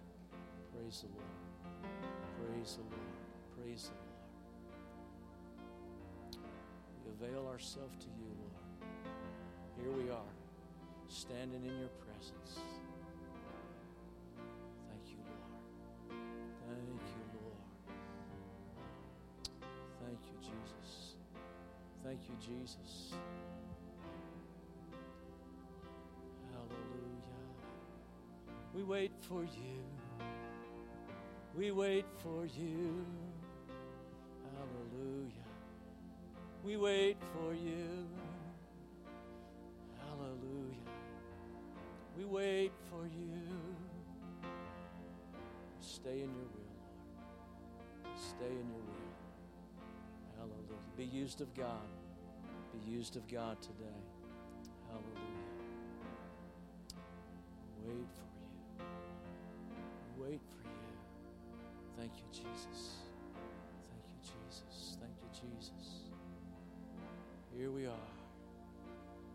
[0.73, 1.35] Praise the Lord.
[2.49, 3.63] Praise the Lord.
[3.63, 4.00] Praise the Lord.
[7.21, 8.65] Avail ourselves to you, Lord.
[9.79, 10.33] Here we are,
[11.07, 12.59] standing in your presence.
[14.89, 16.19] Thank you, Lord.
[16.67, 17.61] Thank you, Lord.
[20.03, 21.15] Thank you, Jesus.
[22.03, 23.13] Thank you, Jesus.
[26.51, 27.41] Hallelujah.
[28.73, 29.83] We wait for you.
[31.55, 33.05] We wait for you.
[34.57, 35.40] Hallelujah.
[36.63, 38.07] We wait for you.
[39.99, 40.75] Hallelujah.
[42.17, 43.41] We wait for you.
[45.79, 46.75] Stay in your will,
[48.03, 48.15] Lord.
[48.15, 49.15] Stay in your will.
[50.37, 50.97] Hallelujah.
[50.97, 51.87] Be used of God.
[52.73, 54.01] Be used of God today.
[54.87, 55.49] Hallelujah.
[57.85, 58.83] Wait for
[60.23, 60.23] you.
[60.23, 60.95] Wait for you.
[61.97, 63.00] Thank you, Jesus.
[67.61, 68.09] Here we are,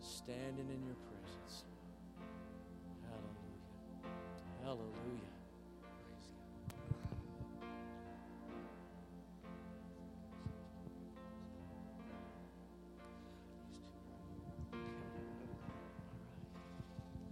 [0.00, 1.62] standing in your presence.
[4.64, 4.64] Hallelujah.
[4.64, 5.30] Hallelujah.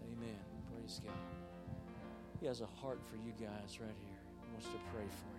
[0.01, 0.39] Amen.
[0.73, 1.13] Praise God.
[2.39, 4.21] He has a heart for you guys right here.
[4.45, 5.34] He wants to pray for you.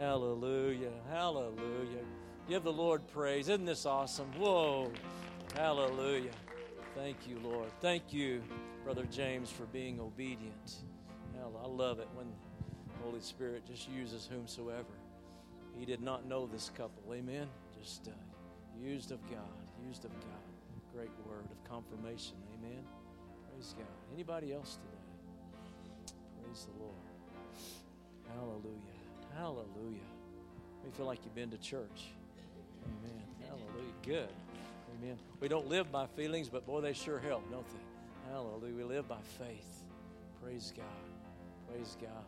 [0.00, 0.92] Hallelujah.
[1.10, 2.04] Hallelujah.
[2.48, 3.50] Give the Lord praise.
[3.50, 4.32] Isn't this awesome?
[4.38, 4.90] Whoa.
[5.54, 6.30] Hallelujah.
[6.96, 7.68] Thank you, Lord.
[7.82, 8.42] Thank you,
[8.82, 10.76] Brother James, for being obedient.
[11.62, 14.96] I love it when the Holy Spirit just uses whomsoever.
[15.78, 17.12] He did not know this couple.
[17.12, 17.46] Amen.
[17.78, 18.12] Just uh,
[18.82, 19.40] used of God.
[19.86, 20.94] Used of God.
[20.94, 22.36] Great word of confirmation.
[22.58, 22.82] Amen.
[23.52, 23.86] Praise God.
[24.14, 26.14] Anybody else today?
[26.42, 26.96] Praise the Lord.
[28.34, 28.99] Hallelujah.
[29.40, 30.04] Hallelujah.
[30.84, 32.12] We feel like you've been to church.
[32.84, 33.22] Amen.
[33.40, 33.94] Hallelujah.
[34.02, 34.34] Good.
[34.98, 35.16] Amen.
[35.40, 38.30] We don't live by feelings, but boy, they sure help, don't they?
[38.30, 38.74] Hallelujah.
[38.74, 39.82] We live by faith.
[40.42, 40.84] Praise God.
[41.70, 42.26] Praise God.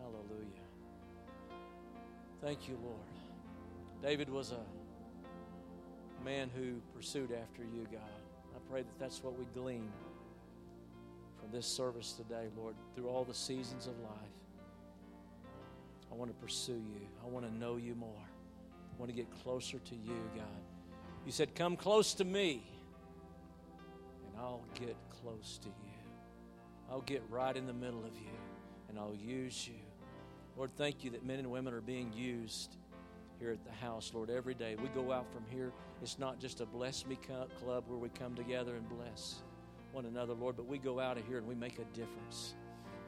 [0.00, 0.62] Hallelujah.
[2.40, 3.00] Thank you, Lord.
[4.00, 8.00] David was a man who pursued after you, God.
[8.54, 9.90] I pray that that's what we glean
[11.40, 14.37] from this service today, Lord, through all the seasons of life.
[16.10, 17.00] I want to pursue you.
[17.24, 18.10] I want to know you more.
[18.18, 20.44] I want to get closer to you, God.
[21.24, 22.62] You said, Come close to me,
[24.26, 25.74] and I'll get close to you.
[26.90, 28.36] I'll get right in the middle of you,
[28.88, 29.74] and I'll use you.
[30.56, 32.76] Lord, thank you that men and women are being used
[33.38, 34.74] here at the house, Lord, every day.
[34.82, 35.72] We go out from here.
[36.02, 39.42] It's not just a Bless Me Club where we come together and bless
[39.92, 42.54] one another, Lord, but we go out of here and we make a difference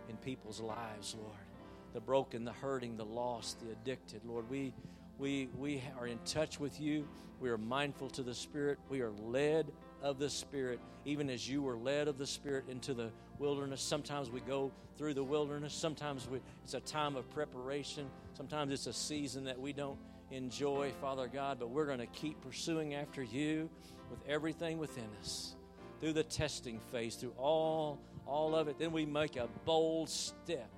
[0.09, 1.50] in people's lives, Lord.
[1.93, 4.49] The broken, the hurting, the lost, the addicted, Lord.
[4.49, 4.73] We,
[5.19, 7.09] we, we are in touch with you.
[7.41, 8.79] We are mindful to the Spirit.
[8.89, 9.73] We are led
[10.03, 13.81] of the Spirit, even as you were led of the Spirit into the wilderness.
[13.81, 15.73] Sometimes we go through the wilderness.
[15.73, 18.07] Sometimes we, it's a time of preparation.
[18.35, 19.99] Sometimes it's a season that we don't
[20.31, 23.69] enjoy, Father God, but we're going to keep pursuing after you
[24.11, 25.57] with everything within us
[26.01, 28.79] through the testing phase, through all, all of it.
[28.79, 30.71] Then we make a bold step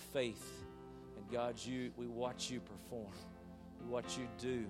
[0.00, 0.64] faith.
[1.16, 3.12] And God, you, we watch you perform.
[3.80, 4.66] We watch you do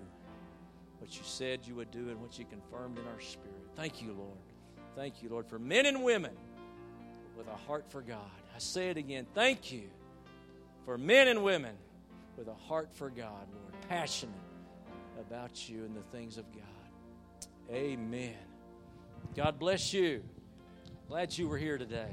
[0.98, 3.66] what you said you would do and what you confirmed in our spirit.
[3.74, 4.38] Thank you, Lord.
[4.94, 6.32] Thank you, Lord, for men and women
[7.36, 8.18] with a heart for God.
[8.54, 9.26] I say it again.
[9.34, 9.84] Thank you
[10.84, 11.74] for men and women
[12.36, 14.34] with a heart for God, Lord, passionate
[15.18, 16.64] about you and the things of God.
[17.72, 18.34] Amen.
[19.34, 20.22] God bless you.
[21.08, 22.10] Glad you were here today.